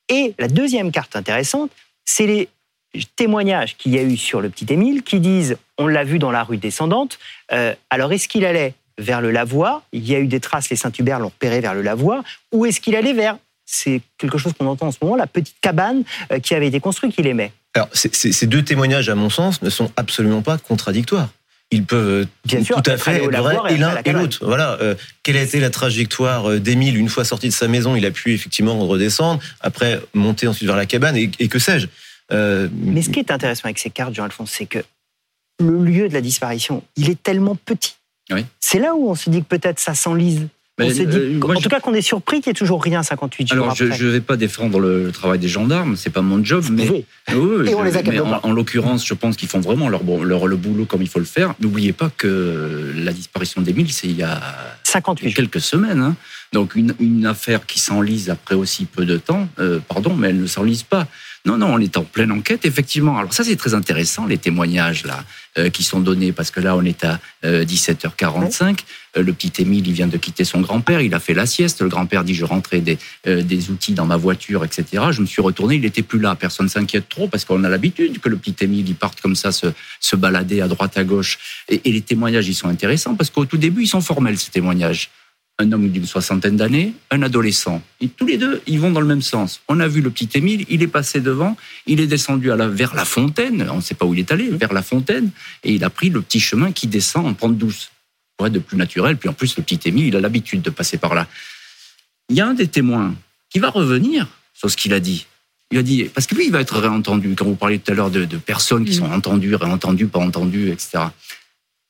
Et 0.08 0.34
la 0.40 0.48
deuxième 0.48 0.90
carte 0.90 1.14
intéressante, 1.14 1.70
c'est 2.04 2.26
les 2.26 2.48
témoignages 3.16 3.76
qu'il 3.76 3.94
y 3.94 3.98
a 3.98 4.02
eu 4.02 4.16
sur 4.16 4.40
le 4.40 4.50
petit 4.50 4.66
Émile 4.72 5.02
qui 5.02 5.20
disent 5.20 5.56
on 5.78 5.86
l'a 5.86 6.04
vu 6.04 6.18
dans 6.18 6.30
la 6.30 6.42
rue 6.42 6.56
descendante. 6.56 7.18
Euh, 7.52 7.74
alors 7.88 8.12
est-ce 8.12 8.28
qu'il 8.28 8.44
allait 8.44 8.74
vers 8.98 9.20
le 9.20 9.30
Lavoie? 9.30 9.82
Il 9.92 10.06
y 10.06 10.14
a 10.14 10.18
eu 10.18 10.26
des 10.26 10.40
traces, 10.40 10.70
les 10.70 10.76
Saint-Hubert 10.76 11.20
l'ont 11.20 11.28
repéré 11.28 11.60
vers 11.60 11.74
le 11.74 11.82
Lavoie. 11.82 12.22
Ou 12.52 12.66
est-ce 12.66 12.80
qu'il 12.80 12.96
allait 12.96 13.12
vers 13.12 13.36
c'est 13.72 14.00
quelque 14.18 14.36
chose 14.36 14.52
qu'on 14.58 14.66
entend 14.66 14.88
en 14.88 14.90
ce 14.90 14.98
moment, 15.00 15.14
la 15.14 15.28
petite 15.28 15.54
cabane 15.60 16.02
euh, 16.32 16.40
qui 16.40 16.54
avait 16.54 16.66
été 16.66 16.80
construite 16.80 17.14
qu'il 17.14 17.26
aimait? 17.26 17.52
Alors, 17.74 17.88
ces 17.92 18.46
deux 18.46 18.64
témoignages, 18.64 19.08
à 19.08 19.14
mon 19.14 19.30
sens, 19.30 19.62
ne 19.62 19.70
sont 19.70 19.92
absolument 19.96 20.42
pas 20.42 20.58
contradictoires. 20.58 21.28
Ils 21.70 21.84
peuvent 21.84 22.26
Bien 22.44 22.64
sûr, 22.64 22.82
tout 22.82 22.90
à 22.90 22.96
fait 22.96 23.22
être 23.22 23.30
vrais 23.30 23.72
et 23.72 23.76
l'un 23.76 23.94
et 24.04 24.10
l'autre. 24.10 24.44
Voilà. 24.44 24.76
euh, 24.82 24.96
quelle 25.22 25.36
a 25.36 25.42
été 25.42 25.60
la 25.60 25.70
trajectoire 25.70 26.50
euh, 26.50 26.58
d'Émile 26.58 26.96
une 26.96 27.08
fois 27.08 27.24
sorti 27.24 27.46
de 27.46 27.52
sa 27.52 27.68
maison? 27.68 27.94
Il 27.94 28.04
a 28.04 28.10
pu 28.10 28.34
effectivement 28.34 28.76
redescendre, 28.88 29.40
après 29.60 30.00
monter 30.14 30.48
ensuite 30.48 30.66
vers 30.66 30.76
la 30.76 30.86
cabane 30.86 31.16
et, 31.16 31.30
et 31.38 31.46
que 31.46 31.60
sais-je? 31.60 31.86
Euh, 32.32 32.68
Mais 32.72 33.02
ce 33.02 33.10
qui 33.10 33.18
est 33.18 33.30
intéressant 33.30 33.64
avec 33.64 33.78
ces 33.78 33.90
cartes, 33.90 34.14
Jean-Alphonse, 34.14 34.50
c'est 34.50 34.66
que 34.66 34.78
le 35.60 35.84
lieu 35.84 36.08
de 36.08 36.14
la 36.14 36.20
disparition, 36.20 36.82
il 36.96 37.10
est 37.10 37.22
tellement 37.22 37.54
petit. 37.56 37.94
Oui. 38.30 38.44
C'est 38.60 38.78
là 38.78 38.94
où 38.94 39.10
on 39.10 39.14
se 39.14 39.28
dit 39.30 39.40
que 39.42 39.46
peut-être 39.48 39.78
ça 39.80 39.94
s'enlise. 39.94 40.46
On 40.82 40.86
dit, 40.88 41.02
euh, 41.02 41.38
moi, 41.38 41.54
en 41.56 41.60
tout 41.60 41.68
cas, 41.68 41.80
qu'on 41.80 41.92
est 41.92 42.00
surpris 42.00 42.40
qu'il 42.40 42.48
n'y 42.50 42.52
ait 42.52 42.58
toujours 42.58 42.82
rien 42.82 43.02
58 43.02 43.48
jours 43.48 43.64
Alors, 43.64 43.74
je 43.74 43.84
ne 43.84 44.10
vais 44.10 44.22
pas 44.22 44.38
défendre 44.38 44.80
le, 44.80 45.04
le 45.04 45.12
travail 45.12 45.38
des 45.38 45.48
gendarmes, 45.48 45.94
c'est 45.94 46.08
pas 46.08 46.22
mon 46.22 46.42
job, 46.42 46.64
mais. 46.70 46.88
Oui, 46.88 47.04
on 47.28 47.32
je- 47.32 47.62
les 47.64 48.02
mais 48.10 48.20
en, 48.20 48.40
en 48.42 48.52
l'occurrence, 48.52 49.06
je 49.06 49.12
pense 49.12 49.36
qu'ils 49.36 49.48
font 49.48 49.60
vraiment 49.60 49.90
leur, 49.90 50.02
le 50.46 50.56
boulot 50.56 50.86
comme 50.86 51.02
il 51.02 51.08
faut 51.08 51.18
le 51.18 51.26
faire. 51.26 51.54
N'oubliez 51.60 51.92
pas 51.92 52.08
que 52.16 52.94
la 52.96 53.12
disparition 53.12 53.60
d'Émile, 53.60 53.92
c'est 53.92 54.06
il 54.06 54.16
y 54.16 54.22
a 54.22 54.40
58 54.84 55.34
quelques 55.34 55.60
semaines. 55.60 56.00
hein. 56.00 56.16
Donc 56.54 56.74
une, 56.76 56.94
une 56.98 57.26
affaire 57.26 57.66
qui 57.66 57.78
s'enlise 57.78 58.30
après 58.30 58.54
aussi 58.54 58.86
peu 58.86 59.04
de 59.04 59.18
temps, 59.18 59.48
euh, 59.58 59.80
pardon, 59.86 60.14
mais 60.14 60.28
elle 60.30 60.40
ne 60.40 60.46
s'enlise 60.46 60.82
pas. 60.82 61.06
Non, 61.46 61.56
non, 61.56 61.72
on 61.72 61.78
est 61.78 61.96
en 61.96 62.04
pleine 62.04 62.32
enquête, 62.32 62.66
effectivement. 62.66 63.16
Alors 63.16 63.32
ça, 63.32 63.44
c'est 63.44 63.56
très 63.56 63.72
intéressant, 63.72 64.26
les 64.26 64.36
témoignages 64.36 65.04
là 65.04 65.24
euh, 65.56 65.70
qui 65.70 65.82
sont 65.82 66.00
donnés, 66.00 66.32
parce 66.32 66.50
que 66.50 66.60
là, 66.60 66.76
on 66.76 66.84
est 66.84 67.02
à 67.02 67.18
euh, 67.44 67.64
17h45. 67.64 68.80
Euh, 69.16 69.22
le 69.22 69.32
petit 69.32 69.62
Émile, 69.62 69.88
il 69.88 69.94
vient 69.94 70.06
de 70.06 70.18
quitter 70.18 70.44
son 70.44 70.60
grand-père, 70.60 71.00
il 71.00 71.14
a 71.14 71.18
fait 71.18 71.32
la 71.32 71.46
sieste. 71.46 71.80
Le 71.80 71.88
grand-père 71.88 72.24
dit, 72.24 72.34
je 72.34 72.44
rentrais 72.44 72.80
des, 72.80 72.98
euh, 73.26 73.42
des 73.42 73.70
outils 73.70 73.94
dans 73.94 74.04
ma 74.04 74.18
voiture, 74.18 74.64
etc. 74.64 75.04
Je 75.12 75.22
me 75.22 75.26
suis 75.26 75.40
retourné, 75.40 75.76
il 75.76 75.80
n'était 75.80 76.02
plus 76.02 76.18
là. 76.18 76.34
Personne 76.34 76.68
s'inquiète 76.68 77.08
trop, 77.08 77.26
parce 77.26 77.46
qu'on 77.46 77.64
a 77.64 77.70
l'habitude 77.70 78.20
que 78.20 78.28
le 78.28 78.36
petit 78.36 78.54
Émile, 78.62 78.86
il 78.86 78.94
parte 78.94 79.22
comme 79.22 79.34
ça, 79.34 79.50
se, 79.50 79.68
se 79.98 80.16
balader 80.16 80.60
à 80.60 80.68
droite, 80.68 80.98
à 80.98 81.04
gauche. 81.04 81.38
Et, 81.70 81.80
et 81.86 81.92
les 81.92 82.02
témoignages, 82.02 82.48
ils 82.48 82.54
sont 82.54 82.68
intéressants, 82.68 83.14
parce 83.14 83.30
qu'au 83.30 83.46
tout 83.46 83.56
début, 83.56 83.84
ils 83.84 83.88
sont 83.88 84.02
formels, 84.02 84.38
ces 84.38 84.50
témoignages 84.50 85.08
un 85.60 85.70
homme 85.72 85.90
d'une 85.90 86.06
soixantaine 86.06 86.56
d'années, 86.56 86.94
un 87.10 87.22
adolescent. 87.22 87.82
Et 88.00 88.08
tous 88.08 88.26
les 88.26 88.38
deux, 88.38 88.62
ils 88.66 88.80
vont 88.80 88.90
dans 88.90 89.00
le 89.00 89.06
même 89.06 89.22
sens. 89.22 89.60
On 89.68 89.78
a 89.78 89.86
vu 89.86 90.00
le 90.00 90.10
petit 90.10 90.28
Émile, 90.34 90.64
il 90.68 90.82
est 90.82 90.88
passé 90.88 91.20
devant, 91.20 91.56
il 91.86 92.00
est 92.00 92.06
descendu 92.06 92.50
à 92.50 92.56
la, 92.56 92.66
vers 92.68 92.94
la 92.94 93.04
fontaine, 93.04 93.68
on 93.70 93.76
ne 93.76 93.80
sait 93.80 93.94
pas 93.94 94.06
où 94.06 94.14
il 94.14 94.20
est 94.20 94.32
allé, 94.32 94.48
vers 94.48 94.72
la 94.72 94.82
fontaine, 94.82 95.30
et 95.62 95.74
il 95.74 95.84
a 95.84 95.90
pris 95.90 96.08
le 96.08 96.22
petit 96.22 96.40
chemin 96.40 96.72
qui 96.72 96.86
descend 96.86 97.26
en 97.26 97.34
pente 97.34 97.58
douce. 97.58 97.90
Pour 98.36 98.46
être 98.46 98.54
de 98.54 98.58
plus 98.58 98.78
naturel, 98.78 99.18
puis 99.18 99.28
en 99.28 99.34
plus, 99.34 99.54
le 99.58 99.62
petit 99.62 99.78
Émile, 99.86 100.06
il 100.06 100.16
a 100.16 100.20
l'habitude 100.20 100.62
de 100.62 100.70
passer 100.70 100.96
par 100.96 101.14
là. 101.14 101.28
Il 102.30 102.36
y 102.36 102.40
a 102.40 102.46
un 102.46 102.54
des 102.54 102.68
témoins 102.68 103.14
qui 103.50 103.58
va 103.58 103.68
revenir 103.68 104.26
sur 104.54 104.70
ce 104.70 104.76
qu'il 104.76 104.94
a 104.94 105.00
dit. 105.00 105.26
Il 105.70 105.78
a 105.78 105.82
dit, 105.82 106.04
parce 106.04 106.26
que 106.26 106.34
lui, 106.34 106.46
il 106.46 106.50
va 106.50 106.60
être 106.60 106.78
réentendu. 106.78 107.34
Quand 107.36 107.44
vous 107.44 107.54
parliez 107.54 107.78
tout 107.78 107.92
à 107.92 107.94
l'heure 107.94 108.10
de, 108.10 108.24
de 108.24 108.38
personnes 108.38 108.84
qui 108.84 108.94
sont 108.94 109.04
entendues, 109.04 109.54
réentendues, 109.54 110.06
pas 110.06 110.20
entendues, 110.20 110.70
etc. 110.70 111.04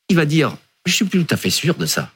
Il 0.08 0.16
va 0.16 0.24
dire, 0.24 0.56
je 0.86 0.92
suis 0.92 1.04
plus 1.04 1.24
tout 1.24 1.34
à 1.34 1.36
fait 1.36 1.50
sûr 1.50 1.76
de 1.76 1.86
ça. 1.86 2.10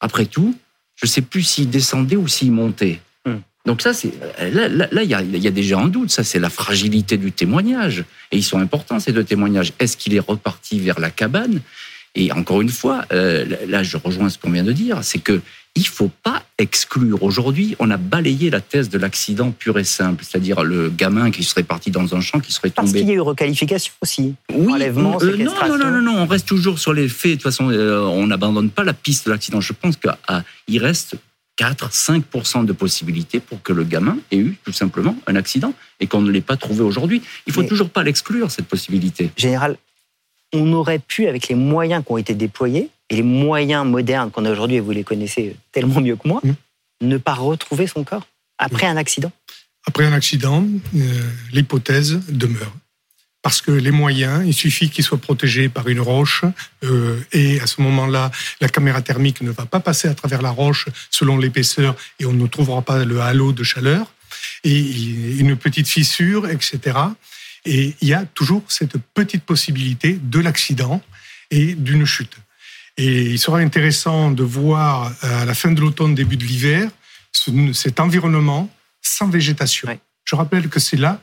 Après 0.00 0.26
tout, 0.26 0.56
je 0.96 1.06
sais 1.06 1.22
plus 1.22 1.42
s'il 1.42 1.70
descendait 1.70 2.16
ou 2.16 2.28
s'il 2.28 2.52
montait. 2.52 3.00
Hmm. 3.24 3.38
Donc 3.66 3.82
ça, 3.82 3.92
c'est 3.92 4.12
là, 4.38 4.68
là, 4.68 4.88
là, 4.90 5.02
il 5.02 5.10
y 5.10 5.14
a, 5.14 5.22
il 5.22 5.42
y 5.42 5.48
a 5.48 5.50
déjà 5.50 5.78
un 5.78 5.88
doute. 5.88 6.10
Ça, 6.10 6.24
c'est 6.24 6.38
la 6.38 6.50
fragilité 6.50 7.16
du 7.16 7.32
témoignage. 7.32 8.04
Et 8.30 8.36
ils 8.38 8.44
sont 8.44 8.58
importants 8.58 9.00
ces 9.00 9.12
deux 9.12 9.24
témoignages. 9.24 9.72
Est-ce 9.78 9.96
qu'il 9.96 10.14
est 10.14 10.20
reparti 10.20 10.80
vers 10.80 11.00
la 11.00 11.10
cabane? 11.10 11.60
Et 12.14 12.30
encore 12.32 12.60
une 12.62 12.68
fois, 12.68 13.04
euh, 13.12 13.44
là, 13.66 13.82
je 13.82 13.96
rejoins 13.96 14.28
ce 14.28 14.38
qu'on 14.38 14.50
vient 14.50 14.64
de 14.64 14.72
dire, 14.72 15.02
c'est 15.02 15.18
que 15.18 15.40
il 15.76 15.86
faut 15.86 16.10
pas 16.22 16.42
exclure. 16.58 17.22
Aujourd'hui, 17.24 17.74
on 17.80 17.90
a 17.90 17.96
balayé 17.96 18.48
la 18.50 18.60
thèse 18.60 18.88
de 18.90 18.98
l'accident 18.98 19.50
pur 19.50 19.78
et 19.78 19.84
simple, 19.84 20.24
c'est-à-dire 20.24 20.62
le 20.62 20.88
gamin 20.88 21.30
qui 21.32 21.42
serait 21.42 21.64
parti 21.64 21.90
dans 21.90 22.14
un 22.14 22.20
champ, 22.20 22.38
qui 22.38 22.52
serait 22.52 22.70
Parce 22.70 22.88
tombé. 22.88 23.00
qu'il 23.00 23.08
y 23.08 23.12
a 23.12 23.14
eu 23.14 23.20
requalification 23.20 23.92
aussi. 24.00 24.34
Oui, 24.52 24.72
Enlèvement, 24.72 25.18
euh, 25.20 25.36
non, 25.36 25.52
non, 25.76 25.90
non, 25.90 26.00
non, 26.02 26.16
on 26.22 26.26
reste 26.26 26.46
toujours 26.46 26.78
sur 26.78 26.92
les 26.92 27.08
faits. 27.08 27.32
De 27.32 27.34
toute 27.36 27.42
façon, 27.42 27.70
euh, 27.70 28.00
on 28.02 28.26
n'abandonne 28.28 28.70
pas 28.70 28.84
la 28.84 28.92
piste 28.94 29.26
de 29.26 29.32
l'accident. 29.32 29.60
Je 29.60 29.72
pense 29.72 29.96
qu'il 29.96 30.78
reste 30.78 31.16
4, 31.56 31.90
5% 31.90 32.64
de 32.64 32.72
possibilités 32.72 33.40
pour 33.40 33.60
que 33.62 33.72
le 33.72 33.82
gamin 33.84 34.16
ait 34.30 34.36
eu 34.36 34.56
tout 34.64 34.72
simplement 34.72 35.16
un 35.26 35.34
accident 35.34 35.74
et 35.98 36.06
qu'on 36.06 36.20
ne 36.22 36.30
l'ait 36.30 36.40
pas 36.40 36.56
trouvé 36.56 36.82
aujourd'hui. 36.82 37.20
Il 37.48 37.52
faut 37.52 37.62
Mais- 37.62 37.68
toujours 37.68 37.90
pas 37.90 38.04
l'exclure, 38.04 38.50
cette 38.50 38.66
possibilité. 38.66 39.30
Général, 39.36 39.76
on 40.52 40.72
aurait 40.72 41.00
pu, 41.00 41.26
avec 41.26 41.48
les 41.48 41.56
moyens 41.56 42.04
qui 42.04 42.12
ont 42.12 42.16
été 42.18 42.34
déployés, 42.34 42.90
et 43.10 43.16
les 43.16 43.22
moyens 43.22 43.86
modernes 43.86 44.30
qu'on 44.30 44.44
a 44.44 44.50
aujourd'hui, 44.50 44.76
et 44.76 44.80
vous 44.80 44.92
les 44.92 45.04
connaissez 45.04 45.56
tellement 45.72 46.00
mieux 46.00 46.16
que 46.16 46.26
moi, 46.28 46.40
Mmh. 46.42 46.52
ne 47.02 47.16
pas 47.18 47.34
retrouver 47.34 47.86
son 47.86 48.04
corps 48.04 48.26
après 48.58 48.86
un 48.86 48.96
accident. 48.96 49.32
Après 49.86 50.06
un 50.06 50.12
accident, 50.12 50.66
euh, 50.96 51.30
l'hypothèse 51.52 52.20
demeure. 52.28 52.72
Parce 53.42 53.60
que 53.60 53.70
les 53.70 53.90
moyens, 53.90 54.42
il 54.46 54.54
suffit 54.54 54.88
qu'ils 54.88 55.04
soient 55.04 55.18
protégés 55.18 55.68
par 55.68 55.86
une 55.88 56.00
roche, 56.00 56.44
euh, 56.82 57.20
et 57.32 57.60
à 57.60 57.66
ce 57.66 57.82
moment-là, 57.82 58.30
la 58.62 58.68
caméra 58.70 59.02
thermique 59.02 59.42
ne 59.42 59.50
va 59.50 59.66
pas 59.66 59.80
passer 59.80 60.08
à 60.08 60.14
travers 60.14 60.40
la 60.40 60.50
roche 60.50 60.86
selon 61.10 61.36
l'épaisseur, 61.36 61.94
et 62.18 62.24
on 62.24 62.32
ne 62.32 62.46
trouvera 62.46 62.80
pas 62.80 63.04
le 63.04 63.20
halo 63.20 63.52
de 63.52 63.62
chaleur, 63.62 64.14
et 64.64 64.80
une 65.38 65.56
petite 65.56 65.88
fissure, 65.88 66.48
etc. 66.48 66.98
Et 67.66 67.94
il 68.00 68.08
y 68.08 68.14
a 68.14 68.24
toujours 68.24 68.62
cette 68.68 68.96
petite 69.12 69.44
possibilité 69.44 70.18
de 70.22 70.38
l'accident 70.40 71.02
et 71.50 71.74
d'une 71.74 72.06
chute. 72.06 72.36
Et 72.96 73.22
il 73.22 73.38
sera 73.38 73.58
intéressant 73.58 74.30
de 74.30 74.42
voir 74.44 75.12
euh, 75.24 75.42
à 75.42 75.44
la 75.44 75.54
fin 75.54 75.72
de 75.72 75.80
l'automne, 75.80 76.14
début 76.14 76.36
de 76.36 76.44
l'hiver, 76.44 76.90
ce- 77.32 77.72
cet 77.72 77.98
environnement 78.00 78.70
sans 79.02 79.28
végétation. 79.28 79.88
Je 80.24 80.36
rappelle 80.36 80.68
que 80.68 80.80
c'est 80.80 80.96
là 80.96 81.20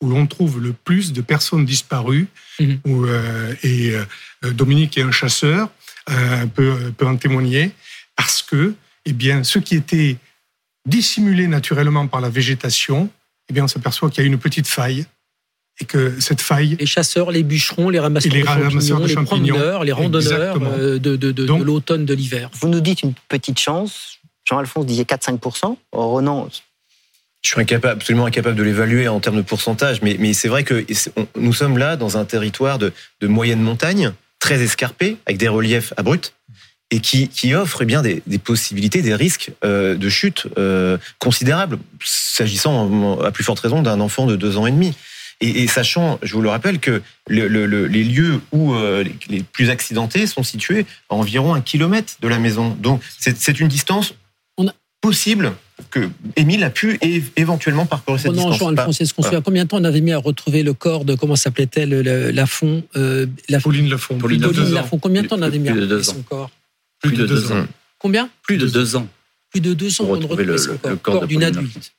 où 0.00 0.08
l'on 0.08 0.26
trouve 0.26 0.60
le 0.60 0.72
plus 0.72 1.12
de 1.12 1.20
personnes 1.22 1.64
disparues. 1.64 2.26
Mhm. 2.60 2.80
où, 2.84 3.06
euh, 3.06 3.54
et 3.62 3.94
euh, 3.94 4.52
Dominique 4.52 4.98
est 4.98 5.02
un 5.02 5.12
chasseur, 5.12 5.70
euh, 6.10 6.46
peut, 6.46 6.92
peut 6.96 7.06
en 7.06 7.16
témoigner, 7.16 7.70
parce 8.16 8.42
que 8.42 8.74
eh 9.06 9.12
bien, 9.12 9.42
ce 9.44 9.58
qui 9.60 9.74
était 9.76 10.16
dissimulé 10.86 11.46
naturellement 11.46 12.06
par 12.08 12.20
la 12.20 12.28
végétation, 12.28 13.08
eh 13.48 13.52
bien, 13.52 13.64
on 13.64 13.68
s'aperçoit 13.68 14.10
qu'il 14.10 14.22
y 14.22 14.26
a 14.26 14.28
une 14.28 14.38
petite 14.38 14.66
faille. 14.66 15.06
Et 15.82 15.84
que 15.84 16.20
cette 16.20 16.40
faille. 16.40 16.76
Les 16.78 16.86
chasseurs, 16.86 17.32
les 17.32 17.42
bûcherons, 17.42 17.88
les 17.90 17.98
ramasseurs, 17.98 18.32
les 18.32 18.42
de, 18.42 18.46
ramasseurs 18.46 18.70
champignons, 18.70 18.98
de 19.00 19.06
les 19.08 19.14
champignons. 19.14 19.54
promeneurs, 19.54 19.84
les 19.84 19.92
randonneurs 19.92 20.56
Exactement. 20.56 20.70
euh, 20.78 20.98
de, 21.00 21.16
de, 21.16 21.32
de, 21.32 21.44
de 21.46 21.52
l'automne, 21.62 22.04
de 22.04 22.14
l'hiver. 22.14 22.50
Vous 22.60 22.68
nous 22.68 22.80
dites 22.80 23.02
une 23.02 23.14
petite 23.28 23.58
chance. 23.58 24.18
Jean-Alphonse 24.48 24.86
disait 24.86 25.02
4-5%. 25.02 25.76
Renan, 25.92 26.48
Je 27.42 27.48
suis 27.48 27.60
incapable, 27.60 27.94
absolument 27.94 28.26
incapable 28.26 28.54
de 28.56 28.62
l'évaluer 28.62 29.08
en 29.08 29.18
termes 29.18 29.36
de 29.36 29.42
pourcentage, 29.42 30.02
mais, 30.02 30.16
mais 30.20 30.32
c'est 30.34 30.48
vrai 30.48 30.62
que 30.62 30.84
on- 31.16 31.26
nous 31.36 31.52
sommes 31.52 31.78
là 31.78 31.96
dans 31.96 32.16
un 32.16 32.24
territoire 32.24 32.78
de, 32.78 32.92
de 33.20 33.26
moyenne 33.26 33.60
montagne, 33.60 34.12
très 34.38 34.62
escarpé, 34.62 35.16
avec 35.26 35.38
des 35.38 35.48
reliefs 35.48 35.92
abrupts, 35.96 36.32
et 36.92 37.00
qui, 37.00 37.28
qui 37.28 37.54
offre 37.54 37.82
eh 37.82 37.86
bien 37.86 38.02
des, 38.02 38.22
des 38.28 38.38
possibilités, 38.38 39.00
des 39.02 39.14
risques 39.14 39.50
euh, 39.64 39.96
de 39.96 40.08
chute 40.08 40.46
euh, 40.58 40.98
considérables, 41.18 41.78
s'agissant 42.04 43.18
à 43.20 43.30
plus 43.32 43.42
forte 43.44 43.60
raison 43.60 43.82
d'un 43.82 43.98
enfant 44.00 44.26
de 44.26 44.36
deux 44.36 44.56
ans 44.58 44.66
et 44.66 44.70
demi. 44.72 44.94
Et, 45.42 45.62
et 45.62 45.66
sachant, 45.66 46.18
je 46.22 46.32
vous 46.34 46.40
le 46.40 46.48
rappelle, 46.48 46.78
que 46.78 47.02
le- 47.28 47.48
le- 47.48 47.66
le- 47.66 47.86
les 47.86 48.04
lieux 48.04 48.40
où 48.52 48.74
euh, 48.74 49.04
les, 49.28 49.42
plus 49.42 49.68
accidentés 49.70 50.26
sont 50.26 50.42
situés 50.42 50.86
à 51.10 51.14
environ 51.14 51.52
un 51.54 51.60
kilomètre 51.60 52.14
de 52.22 52.28
la 52.28 52.38
maison. 52.38 52.70
Donc 52.80 53.02
c'est 53.18 53.60
une 53.60 53.68
distance 53.68 54.14
possible 55.00 55.52
que 55.90 56.08
Émile 56.36 56.62
a 56.62 56.70
pu 56.70 56.96
éventuellement 57.36 57.86
parcourir 57.86 58.20
cette 58.20 58.30
Prenons 58.30 58.50
distance. 58.50 58.68
Jean 58.70 58.74
Pas- 58.76 58.82
Alphonse, 58.84 59.12
qu'on 59.12 59.22
voilà. 59.22 59.38
à 59.38 59.40
combien 59.40 59.64
de 59.64 59.68
temps 59.68 59.78
on 59.80 59.84
avait 59.84 60.00
mis 60.00 60.12
à 60.12 60.18
retrouver 60.18 60.62
le 60.62 60.74
corps 60.74 61.04
de, 61.04 61.16
comment 61.16 61.34
s'appelait-elle, 61.34 61.90
le- 61.90 62.30
Lafont 62.30 62.84
euh, 62.94 63.26
la, 63.48 63.58
Pauline 63.58 63.88
Lafont. 63.90 64.16
Pauline 64.16 64.42
Pauline 64.42 64.72
Lafont. 64.72 64.98
Combien 64.98 65.22
de 65.22 65.26
temps 65.26 65.38
on 65.38 65.42
avait 65.42 65.58
mis 65.58 65.70
à 65.70 65.74
retrouver 65.74 66.04
son 66.04 66.22
corps 66.22 66.50
Plus 67.02 67.16
de 67.16 67.26
deux 67.26 67.50
ans. 67.50 67.66
Combien? 67.98 68.30
Plus 68.44 68.58
de 68.58 68.68
deux 68.68 68.94
ans. 68.94 69.08
Plus 69.50 69.60
de 69.60 69.74
deux 69.74 69.90
ans 70.00 70.04
Pour 70.04 70.14
retrouver 70.14 70.44
le- 70.44 70.56
corps, 71.02 71.26
d'une 71.26 71.42
adulte. 71.42 71.92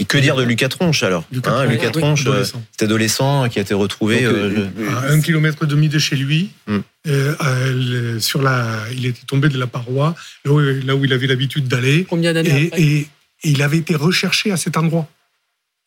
Et 0.00 0.04
que 0.04 0.18
dire 0.18 0.34
de 0.34 0.42
Lucas 0.42 0.68
Tronche 0.68 1.02
alors 1.04 1.24
Lucas 1.30 1.50
Hein, 1.50 1.54
Tronche, 1.64 1.70
Lucas 1.70 1.86
oui, 1.94 2.00
Tronche, 2.00 2.26
euh, 2.26 2.30
adolescent. 2.30 2.62
cet 2.72 2.82
adolescent 2.82 3.48
qui 3.48 3.58
a 3.60 3.62
été 3.62 3.74
retrouvé. 3.74 4.22
Donc, 4.24 4.32
euh, 4.34 4.68
à 4.90 5.10
un 5.12 5.20
kilomètre 5.20 5.62
et 5.64 5.66
demi 5.68 5.88
de 5.88 5.98
chez 6.00 6.16
lui, 6.16 6.50
Mm. 6.66 6.78
euh, 7.06 7.34
euh, 7.40 7.72
le- 8.14 8.20
sur 8.20 8.42
la, 8.42 8.84
il 8.92 9.06
était 9.06 9.24
tombé 9.26 9.48
de 9.48 9.56
la 9.58 9.66
paroi, 9.68 10.14
là 10.44 10.52
où, 10.52 11.04
il 11.04 11.12
avait 11.12 11.26
l'habitude 11.28 11.68
d'aller. 11.68 12.04
Combien 12.04 12.32
d'années 12.32 12.64
et, 12.64 12.66
après 12.66 12.82
et- 12.82 12.98
et 13.44 13.50
il 13.50 13.62
avait 13.62 13.78
été 13.78 13.94
recherché 13.94 14.50
à 14.50 14.56
cet 14.56 14.76
endroit. 14.76 15.06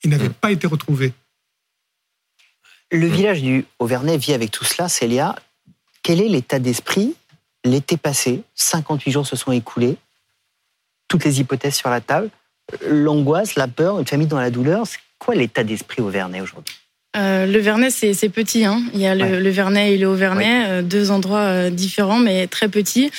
Il 0.04 0.10
n'avait 0.12 0.30
pas 0.30 0.52
été 0.52 0.68
retrouvé. 0.68 1.14
le 2.92 3.08
village 3.08 3.42
du 3.42 3.66
Auvernais 3.80 4.18
vit 4.18 4.34
avec 4.34 4.52
tout 4.52 4.64
cela. 4.64 4.88
Célia, 4.88 5.36
quel 6.04 6.22
est 6.22 6.30
l'état 6.30 6.60
d'esprit 6.60 7.16
l'été 7.66 7.98
passé? 7.98 8.44
58 8.56 9.12
jours 9.12 9.28
se 9.28 9.36
sont 9.36 9.52
écoulés. 9.52 9.98
Toutes 11.10 11.26
les 11.26 11.40
hypothèses 11.42 11.76
sur 11.76 11.90
la 11.90 12.00
table. 12.00 12.30
L'angoisse, 12.88 13.56
la 13.56 13.68
peur, 13.68 14.00
une 14.00 14.08
famille 14.08 14.28
dans 14.28 14.40
la 14.40 14.52
douleur. 14.52 14.86
C'est 14.86 15.00
quoi 15.20 15.36
l'état 15.36 15.64
d'esprit 15.64 16.02
Auvernais 16.02 16.42
aujourd'hui? 16.42 16.76
Euh, 17.18 17.46
le 17.46 17.60
Vernet, 17.60 17.90
c'est 17.92 18.30
petit. 18.30 18.64
Hein. 18.66 18.84
Il 18.94 19.00
y 19.02 19.08
a 19.08 19.16
le, 19.16 19.24
Ouais. 19.24 19.40
le 19.40 19.50
Vernet 19.50 19.94
et 19.94 19.98
le 19.98 20.08
Haut-Vernay, 20.08 20.66
euh, 20.68 20.82
deux 20.82 21.10
endroits 21.10 21.40
euh, 21.40 21.70
différents, 21.70 22.20
mais 22.20 22.48
très 22.48 22.68
petits. 22.70 23.10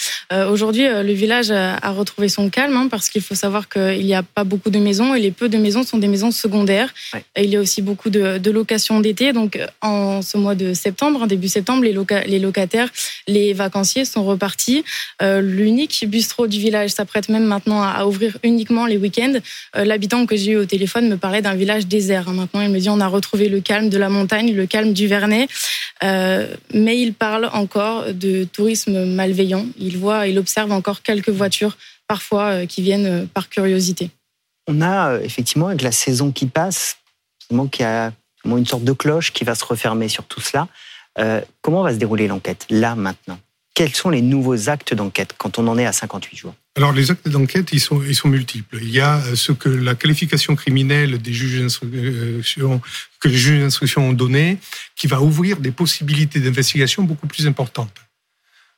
Aujourd'hui, 0.51 0.85
le 0.87 1.13
village 1.13 1.51
a, 1.51 1.77
a 1.77 1.91
retrouvé 1.91 2.29
son 2.29 2.51
calme, 2.51 2.77
hein, 2.77 2.89
parce 2.91 3.09
qu'il 3.09 3.23
faut 3.23 3.35
savoir 3.35 3.69
qu'il 3.69 4.05
n'y 4.05 4.15
a 4.15 4.23
pas 4.23 4.45
beaucoup 4.45 4.69
de 4.71 4.79
maisons, 4.79 5.15
et 5.15 5.21
les 5.21 5.31
peu 5.31 5.49
de 5.49 5.57
maisons 5.57 5.83
sont 5.85 5.97
des 5.99 6.07
maisons 6.07 6.31
secondaires. 6.31 6.93
Ouais. 7.15 7.25
Et 7.35 7.45
il 7.45 7.51
y 7.51 7.57
a 7.57 7.61
aussi 7.61 7.81
beaucoup 7.81 8.11
de, 8.11 8.37
de 8.39 8.51
locations 8.51 9.01
d'été. 9.01 9.33
Donc, 9.33 9.59
en 9.81 10.21
ce 10.23 10.37
mois 10.37 10.55
de 10.55 10.75
septembre, 10.75 11.23
hein, 11.23 11.27
début 11.27 11.49
septembre, 11.49 11.83
les, 11.83 11.93
loca- 11.95 12.25
les 12.27 12.39
locataires, 12.39 12.89
les 13.27 13.53
vacanciers 13.55 14.05
sont 14.05 14.25
repartis. 14.25 14.85
L'unique 15.23 16.05
bistrot 16.09 16.47
du 16.47 16.59
village 16.61 16.91
s'apprête 16.91 17.29
même 17.31 17.45
maintenant 17.45 17.83
à, 17.83 17.89
à 17.89 18.07
ouvrir 18.07 18.37
uniquement 18.43 18.87
les 18.87 18.97
week-ends. 18.99 19.35
L'habitant 19.75 20.27
que 20.27 20.37
j'ai 20.37 20.53
eu 20.53 20.57
au 20.57 20.65
téléphone 20.67 21.09
me 21.09 21.17
parlait 21.17 21.43
d'un 21.43 21.55
village 21.55 21.87
désert. 21.87 22.29
hein. 22.29 22.35
Maintenant, 22.35 22.61
il 22.61 22.71
me 22.71 22.79
dit 22.79 22.89
on 22.91 23.01
a 23.01 23.07
retrouvé 23.07 23.49
le 23.49 23.61
calme 23.61 23.88
de 23.89 23.99
la 23.99 24.09
montagne, 24.09 24.55
le 24.55 24.67
calme 24.67 24.93
du 24.93 25.07
Vernet. 25.07 25.49
Euh, 26.03 26.55
mais 26.73 27.01
il 27.01 27.15
parle 27.15 27.51
encore 27.53 28.13
de 28.13 28.45
tourisme 28.45 29.05
malveillant. 29.05 29.67
Il 29.79 29.99
voit, 29.99 30.27
il 30.27 30.39
observe 30.39 30.73
encore 30.73 31.03
quelques 31.03 31.31
voitures 31.31 31.77
parfois 32.07 32.45
euh, 32.45 32.67
qui 32.67 32.83
viennent 32.83 33.07
euh, 33.07 33.27
par 33.27 33.49
curiosité. 33.49 34.11
On 34.67 34.81
a 34.81 35.19
effectivement, 35.23 35.69
avec 35.69 35.83
la 35.83 35.93
saison 35.93 36.31
qui 36.31 36.47
passe, 36.47 36.99
qu'il 37.73 37.83
y 37.83 37.85
a 37.85 38.13
une 38.45 38.67
sorte 38.67 38.85
de 38.85 38.93
cloche 38.93 39.33
qui 39.33 39.45
va 39.45 39.55
se 39.55 39.65
refermer 39.65 40.09
sur 40.09 40.25
tout 40.25 40.41
cela. 40.41 40.69
Comment 41.63 41.83
va 41.83 41.93
se 41.93 41.99
dérouler 41.99 42.29
l'enquête, 42.29 42.67
là, 42.71 42.95
maintenant? 42.95 43.41
Quels 43.75 43.95
sont 43.95 44.11
les 44.11 44.21
nouveaux 44.21 44.69
actes 44.69 44.93
d'enquête 44.93 45.35
quand 45.39 45.59
on 45.59 45.67
en 45.69 45.79
est 45.79 45.87
à 45.87 45.93
58 45.93 46.37
jours? 46.37 46.55
Alors, 46.79 46.93
les 46.93 47.11
actes 47.11 47.29
d'enquête, 47.29 47.71
ils 47.73 47.81
sont, 47.81 48.01
ils 48.05 48.15
sont 48.15 48.29
multiples. 48.29 48.79
Il 48.81 48.91
y 48.91 49.01
a 49.01 49.17
euh, 49.17 49.35
ce 49.35 49.51
que 49.51 49.69
la 49.69 49.97
qualification 49.97 50.55
criminelle 50.55 51.21
des 51.21 51.33
juges 51.33 51.59
d'instruction, 51.59 52.81
que 53.19 53.27
les 53.27 53.37
juges 53.37 53.59
d'instruction 53.59 54.11
ont 54.11 54.13
donné, 54.13 54.59
qui 54.95 55.09
va 55.09 55.21
ouvrir 55.21 55.57
des 55.57 55.73
possibilités 55.73 56.39
d'investigation 56.39 57.03
beaucoup 57.03 57.27
plus 57.27 57.49
importantes. 57.49 57.97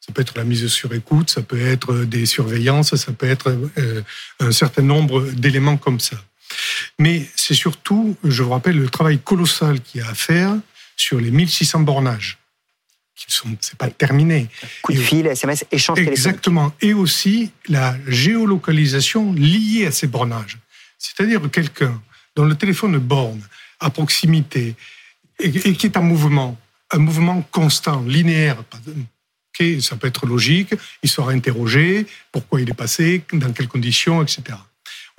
Ça 0.01 0.15
peut 0.15 0.23
être 0.23 0.35
la 0.39 0.45
mise 0.45 0.67
sur 0.69 0.95
écoute, 0.95 1.29
ça 1.29 1.43
peut 1.43 1.61
être 1.61 2.07
des 2.07 2.25
surveillances, 2.25 2.97
ça 2.97 3.13
peut 3.13 3.29
être 3.29 3.55
euh, 3.77 4.01
un 4.39 4.51
certain 4.51 4.81
nombre 4.81 5.27
d'éléments 5.33 5.77
comme 5.77 6.01
ça. 6.01 6.17
Mais 6.99 7.29
c'est 7.37 7.53
surtout, 7.53 8.17
je 8.25 8.43
vous 8.43 8.51
rappelle, 8.53 8.79
le 8.79 8.89
travail 8.89 9.19
colossal 9.19 9.79
qu'il 9.83 10.01
y 10.01 10.05
a 10.05 10.09
à 10.09 10.15
faire 10.15 10.57
sur 10.97 11.21
les 11.21 11.31
1600 11.31 11.81
bornages. 11.81 12.40
Qui 13.27 13.35
sont, 13.35 13.49
c'est 13.61 13.77
pas 13.77 13.91
terminé. 13.91 14.49
Coup 14.83 14.93
de 14.93 14.99
fil, 14.99 15.27
SMS, 15.27 15.65
échange. 15.71 15.99
Exactement. 15.99 16.73
Et 16.81 16.95
aussi 16.95 17.53
la 17.69 17.97
géolocalisation 18.07 19.33
liée 19.33 19.87
à 19.87 19.91
ces 19.91 20.07
bornages. 20.07 20.59
C'est-à-dire 20.99 21.41
quelqu'un 21.51 22.01
dont 22.37 22.45
le 22.45 22.55
téléphone 22.55 22.99
borne 22.99 23.43
à 23.79 23.91
proximité 23.91 24.75
et, 25.39 25.49
et 25.49 25.75
qui 25.75 25.87
est 25.87 25.97
en 25.97 26.03
mouvement, 26.03 26.59
un 26.91 26.99
mouvement 26.99 27.43
constant, 27.51 28.03
linéaire. 28.03 28.59
Ok, 28.59 29.67
ça 29.81 29.97
peut 29.97 30.07
être 30.07 30.27
logique, 30.27 30.75
il 31.03 31.11
sera 31.11 31.33
interrogé, 31.33 32.07
pourquoi 32.33 32.61
il 32.61 32.71
est 32.71 32.75
passé, 32.75 33.23
dans 33.33 33.53
quelles 33.53 33.69
conditions, 33.69 34.23
etc. 34.23 34.57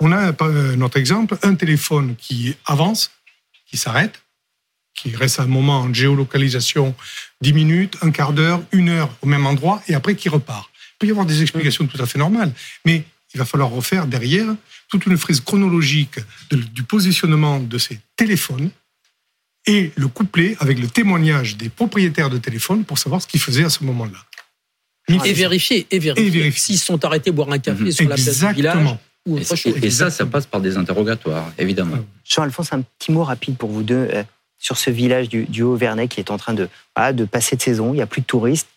On 0.00 0.10
a 0.10 0.32
euh, 0.42 0.74
notre 0.76 0.96
exemple, 0.96 1.36
un 1.42 1.54
téléphone 1.54 2.16
qui 2.16 2.56
avance, 2.64 3.10
qui 3.66 3.76
s'arrête, 3.76 4.21
qui 4.94 5.14
reste 5.16 5.40
un 5.40 5.46
moment 5.46 5.80
en 5.80 5.92
géolocalisation 5.94 6.94
10 7.40 7.52
minutes, 7.52 7.96
un 8.02 8.10
quart 8.10 8.32
d'heure, 8.32 8.62
une 8.72 8.88
heure 8.88 9.10
au 9.22 9.26
même 9.26 9.46
endroit, 9.46 9.82
et 9.88 9.94
après 9.94 10.14
qui 10.14 10.28
repart. 10.28 10.70
Il 10.76 10.98
peut 10.98 11.06
y 11.08 11.10
avoir 11.10 11.26
des 11.26 11.42
explications 11.42 11.86
tout 11.86 12.00
à 12.00 12.06
fait 12.06 12.18
normales, 12.18 12.52
mais 12.84 13.04
il 13.34 13.38
va 13.38 13.44
falloir 13.44 13.70
refaire 13.70 14.06
derrière 14.06 14.46
toute 14.88 15.06
une 15.06 15.16
frise 15.16 15.40
chronologique 15.40 16.18
de- 16.50 16.56
du 16.56 16.82
positionnement 16.82 17.58
de 17.58 17.78
ces 17.78 17.98
téléphones 18.16 18.70
et 19.66 19.90
le 19.96 20.08
coupler 20.08 20.56
avec 20.60 20.78
le 20.78 20.86
témoignage 20.88 21.56
des 21.56 21.68
propriétaires 21.68 22.30
de 22.30 22.38
téléphones 22.38 22.84
pour 22.84 22.98
savoir 22.98 23.22
ce 23.22 23.26
qu'ils 23.26 23.40
faisaient 23.40 23.64
à 23.64 23.70
ce 23.70 23.84
moment-là. 23.84 24.18
Et 25.08 25.32
vérifier, 25.32 25.86
et 25.90 25.98
vérifier. 25.98 26.26
Et 26.26 26.30
vérifier. 26.30 26.60
S'ils 26.60 26.78
sont 26.78 27.04
arrêtés 27.04 27.32
boire 27.32 27.50
un 27.50 27.58
café 27.58 27.90
sur 27.90 28.04
la 28.08 28.14
place 28.14 28.24
du 28.24 28.30
Exactement. 28.30 28.54
village 28.54 28.96
ou 29.26 29.38
Et, 29.38 29.40
autre 29.40 29.56
chose. 29.56 29.74
et 29.82 29.90
ça, 29.90 30.10
ça 30.10 30.26
passe 30.26 30.46
par 30.46 30.60
des 30.60 30.76
interrogatoires, 30.76 31.50
évidemment. 31.58 31.98
Jean-Alphonse, 32.24 32.72
un 32.72 32.82
petit 32.82 33.10
mot 33.12 33.24
rapide 33.24 33.56
pour 33.56 33.70
vous 33.70 33.82
deux 33.82 34.08
euh, 34.12 34.22
sur 34.62 34.78
ce 34.78 34.90
village 34.90 35.28
du, 35.28 35.62
Haut-Vernay 35.62 36.08
qui 36.08 36.20
est 36.20 36.30
en 36.30 36.38
train 36.38 36.54
de, 36.54 36.68
de 37.12 37.24
passer 37.24 37.56
de 37.56 37.62
saison. 37.62 37.92
Il 37.92 37.96
n'y 37.96 38.02
a 38.02 38.06
plus 38.06 38.22
de 38.22 38.26
touristes. 38.26 38.68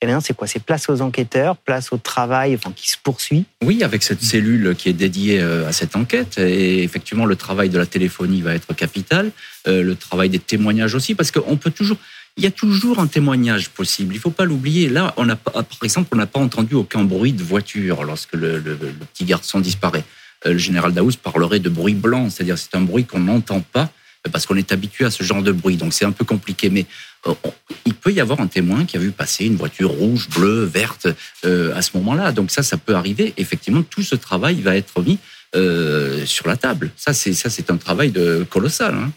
Et 0.00 0.06
maintenant, 0.06 0.20
c'est 0.20 0.34
quoi? 0.34 0.46
C'est 0.46 0.62
place 0.62 0.88
aux 0.88 1.00
enquêteurs, 1.00 1.56
place 1.56 1.92
au 1.92 1.96
travail 1.96 2.54
enfin, 2.54 2.72
qui 2.74 2.88
se 2.88 2.96
poursuit. 3.02 3.44
Oui, 3.62 3.84
avec 3.84 4.02
cette 4.02 4.22
cellule 4.22 4.74
qui 4.76 4.88
est 4.88 4.94
dédiée 4.94 5.40
euh, 5.40 5.68
à 5.68 5.72
cette 5.72 5.94
enquête. 5.94 6.38
Et 6.38 6.82
effectivement, 6.82 7.24
le 7.24 7.36
travail 7.36 7.70
de 7.70 7.78
la 7.78 7.86
téléphonie 7.86 8.40
va 8.40 8.54
être 8.54 8.72
capital. 8.74 9.30
Euh, 9.68 9.82
le 9.82 9.94
travail 9.94 10.28
des 10.28 10.38
témoignages 10.38 10.94
aussi, 10.94 11.14
parce 11.14 11.30
qu'on 11.30 11.56
peut 11.56 11.70
toujours. 11.70 11.98
Il 12.36 12.42
y 12.42 12.46
a 12.46 12.50
toujours 12.50 12.98
un 12.98 13.06
témoignage 13.08 13.68
possible. 13.68 14.14
Il 14.14 14.18
faut 14.18 14.30
pas 14.30 14.44
l'oublier. 14.44 14.88
Là, 14.88 15.12
on 15.18 15.28
a, 15.28 15.36
par 15.36 15.64
exemple, 15.82 16.08
on 16.12 16.16
n'a 16.16 16.26
pas 16.26 16.40
entendu 16.40 16.74
aucun 16.74 17.04
bruit 17.04 17.32
de 17.32 17.42
voiture 17.42 18.04
lorsque 18.04 18.32
le, 18.32 18.60
petit 19.12 19.24
garçon 19.24 19.60
disparaît. 19.60 20.04
Euh, 20.46 20.52
le 20.52 20.58
général 20.58 20.94
Daoust 20.94 21.20
parlerait 21.20 21.60
de 21.60 21.68
bruit 21.68 21.94
blanc, 21.94 22.30
c'est-à-dire 22.30 22.58
c'est 22.58 22.74
un 22.74 22.80
bruit 22.80 23.04
qu'on 23.04 23.20
n'entend 23.20 23.60
pas 23.60 23.92
parce 24.30 24.46
qu'on 24.46 24.56
est 24.56 24.70
habitué 24.72 25.04
à 25.04 25.10
ce 25.10 25.22
genre 25.24 25.42
de 25.42 25.50
bruit. 25.52 25.76
Donc 25.76 25.92
c'est 25.92 26.04
un 26.04 26.12
peu 26.12 26.24
compliqué, 26.24 26.70
mais 26.70 26.86
euh, 27.26 27.34
on- 27.44 27.52
il 27.86 27.94
peut 27.94 28.12
y 28.12 28.20
avoir 28.20 28.40
un 28.40 28.46
témoin 28.46 28.84
qui 28.84 28.96
a 28.96 29.00
vu 29.00 29.10
passer 29.10 29.46
une 29.46 29.56
voiture 29.56 29.90
rouge, 29.90 30.28
bleue, 30.28 30.64
verte 30.64 31.08
euh, 31.44 31.74
à 31.74 31.82
ce 31.82 31.96
moment-là. 31.96 32.32
Donc 32.32 32.50
ça, 32.50 32.62
ça 32.62 32.76
peut 32.76 32.94
arriver. 32.94 33.34
Effectivement, 33.36 33.82
tout 33.82 34.02
ce 34.02 34.14
travail 34.14 34.60
va 34.60 34.76
être 34.76 35.02
mis 35.02 35.18
euh, 35.54 36.24
sur 36.24 36.46
la 36.46 36.56
table. 36.56 36.90
Ça, 36.96 37.12
c'est 37.12 37.34
ça, 37.34 37.50
c'est 37.50 37.70
un 37.70 37.76
travail 37.76 38.10
de 38.10 38.46
colossal. 38.48 38.94
hein. 38.94 39.10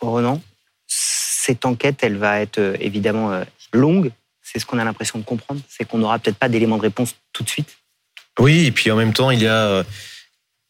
Renan, 0.00 0.42
cette 0.86 1.64
enquête, 1.64 1.98
elle 2.02 2.16
va 2.16 2.40
être 2.40 2.58
évidemment 2.80 3.42
longue. 3.72 4.10
C'est 4.42 4.58
ce 4.58 4.66
qu'on 4.66 4.78
a 4.78 4.84
l'impression 4.84 5.18
de 5.18 5.24
comprendre. 5.24 5.60
C'est 5.68 5.84
qu'on 5.86 5.98
n'aura 5.98 6.18
peut-être 6.18 6.36
pas 6.38 6.48
d'éléments 6.48 6.76
de 6.78 6.82
réponse 6.82 7.14
tout 7.32 7.44
de 7.44 7.48
suite. 7.48 7.76
Oui, 8.38 8.66
et 8.66 8.72
puis 8.72 8.90
en 8.90 8.96
même 8.96 9.12
temps, 9.12 9.30
il 9.30 9.40
y 9.42 9.46
a 9.46 9.66
euh, 9.66 9.84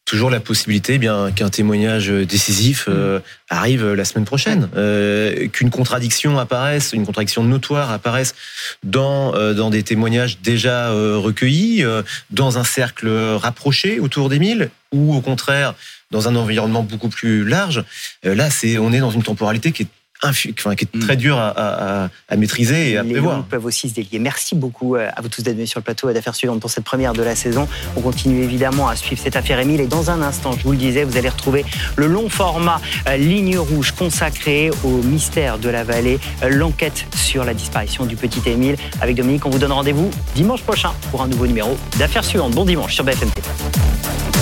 toujours 0.05 0.29
la 0.29 0.39
possibilité 0.39 0.95
eh 0.95 0.97
bien 0.97 1.31
qu'un 1.31 1.49
témoignage 1.49 2.09
décisif 2.09 2.85
euh, 2.87 3.19
arrive 3.49 3.93
la 3.93 4.03
semaine 4.03 4.25
prochaine, 4.25 4.69
euh, 4.75 5.47
qu'une 5.47 5.69
contradiction 5.69 6.37
apparaisse, 6.37 6.91
une 6.93 7.05
contradiction 7.05 7.43
notoire 7.43 7.91
apparaisse 7.91 8.35
dans 8.83 9.33
euh, 9.35 9.53
dans 9.53 9.69
des 9.69 9.83
témoignages 9.83 10.39
déjà 10.41 10.89
euh, 10.89 11.17
recueillis, 11.17 11.83
euh, 11.83 12.01
dans 12.29 12.57
un 12.57 12.63
cercle 12.63 13.09
rapproché 13.09 13.99
autour 13.99 14.29
d'Émile, 14.29 14.69
ou 14.91 15.15
au 15.15 15.21
contraire 15.21 15.75
dans 16.11 16.27
un 16.27 16.35
environnement 16.35 16.83
beaucoup 16.83 17.09
plus 17.09 17.45
large. 17.45 17.83
Euh, 18.25 18.35
là, 18.35 18.49
c'est 18.49 18.77
on 18.77 18.91
est 18.91 18.99
dans 18.99 19.11
une 19.11 19.23
temporalité 19.23 19.71
qui 19.71 19.83
est 19.83 19.87
infi- 20.23 20.53
enfin, 20.57 20.75
qui 20.75 20.85
est 20.85 20.99
très 20.99 21.15
dure 21.17 21.37
à, 21.37 21.49
à- 21.49 22.03
à- 22.05 22.09
à 22.29 22.35
maîtriser 22.35 22.91
et 22.91 22.97
à 22.97 23.03
Les 23.03 23.11
prévoir. 23.13 23.43
peuvent 23.43 23.65
aussi 23.65 23.89
se 23.89 23.95
délier. 23.95 24.19
Merci 24.19 24.55
beaucoup 24.55 24.95
euh, 24.95 25.09
à 25.15 25.21
vous 25.21 25.29
tous 25.29 25.41
d'être 25.41 25.55
venus 25.55 25.69
sur 25.69 25.79
le 25.79 25.83
plateau 25.83 26.11
d'affaires 26.11 26.35
suivantes 26.35 26.59
pour 26.59 26.69
cette 26.69 26.83
première 26.83 27.13
de 27.13 27.23
la 27.23 27.35
saison. 27.35 27.67
On 27.95 28.01
continue 28.01 28.43
évidemment 28.43 28.87
à 28.87 28.95
suivre 28.95 29.21
cette 29.21 29.35
affaire 29.35 29.59
Émile 29.59 29.81
et 29.81 29.87
dans 29.87 30.11
un 30.11 30.21
instant, 30.21 30.51
je 30.57 30.63
vous 30.63 30.71
le 30.71 30.77
disais, 30.77 31.03
vous 31.03 31.17
allez 31.17 31.29
retrouver 31.29 31.65
le 31.95 32.07
long 32.07 32.29
format 32.29 32.79
euh, 33.07 33.17
Ligne 33.17 33.57
Rouge 33.57 33.91
consacré 33.91 34.69
au 34.83 35.01
mystère 35.03 35.57
de 35.57 35.69
la 35.69 35.83
vallée, 35.83 36.19
euh, 36.43 36.49
l'enquête 36.49 37.05
sur 37.15 37.43
la 37.43 37.53
disparition 37.53 38.05
du 38.05 38.15
petit 38.15 38.41
Émile. 38.45 38.75
Avec 39.01 39.15
Dominique, 39.15 39.45
on 39.45 39.49
vous 39.49 39.59
donne 39.59 39.71
rendez-vous 39.71 40.09
dimanche 40.35 40.61
prochain 40.63 40.91
pour 41.11 41.21
un 41.21 41.27
nouveau 41.27 41.47
numéro 41.47 41.77
d'affaires 41.99 42.23
suivantes. 42.23 42.53
Bon 42.53 42.65
dimanche 42.65 42.93
sur 42.95 43.03
BFM 43.03 43.29
TV. 43.31 44.40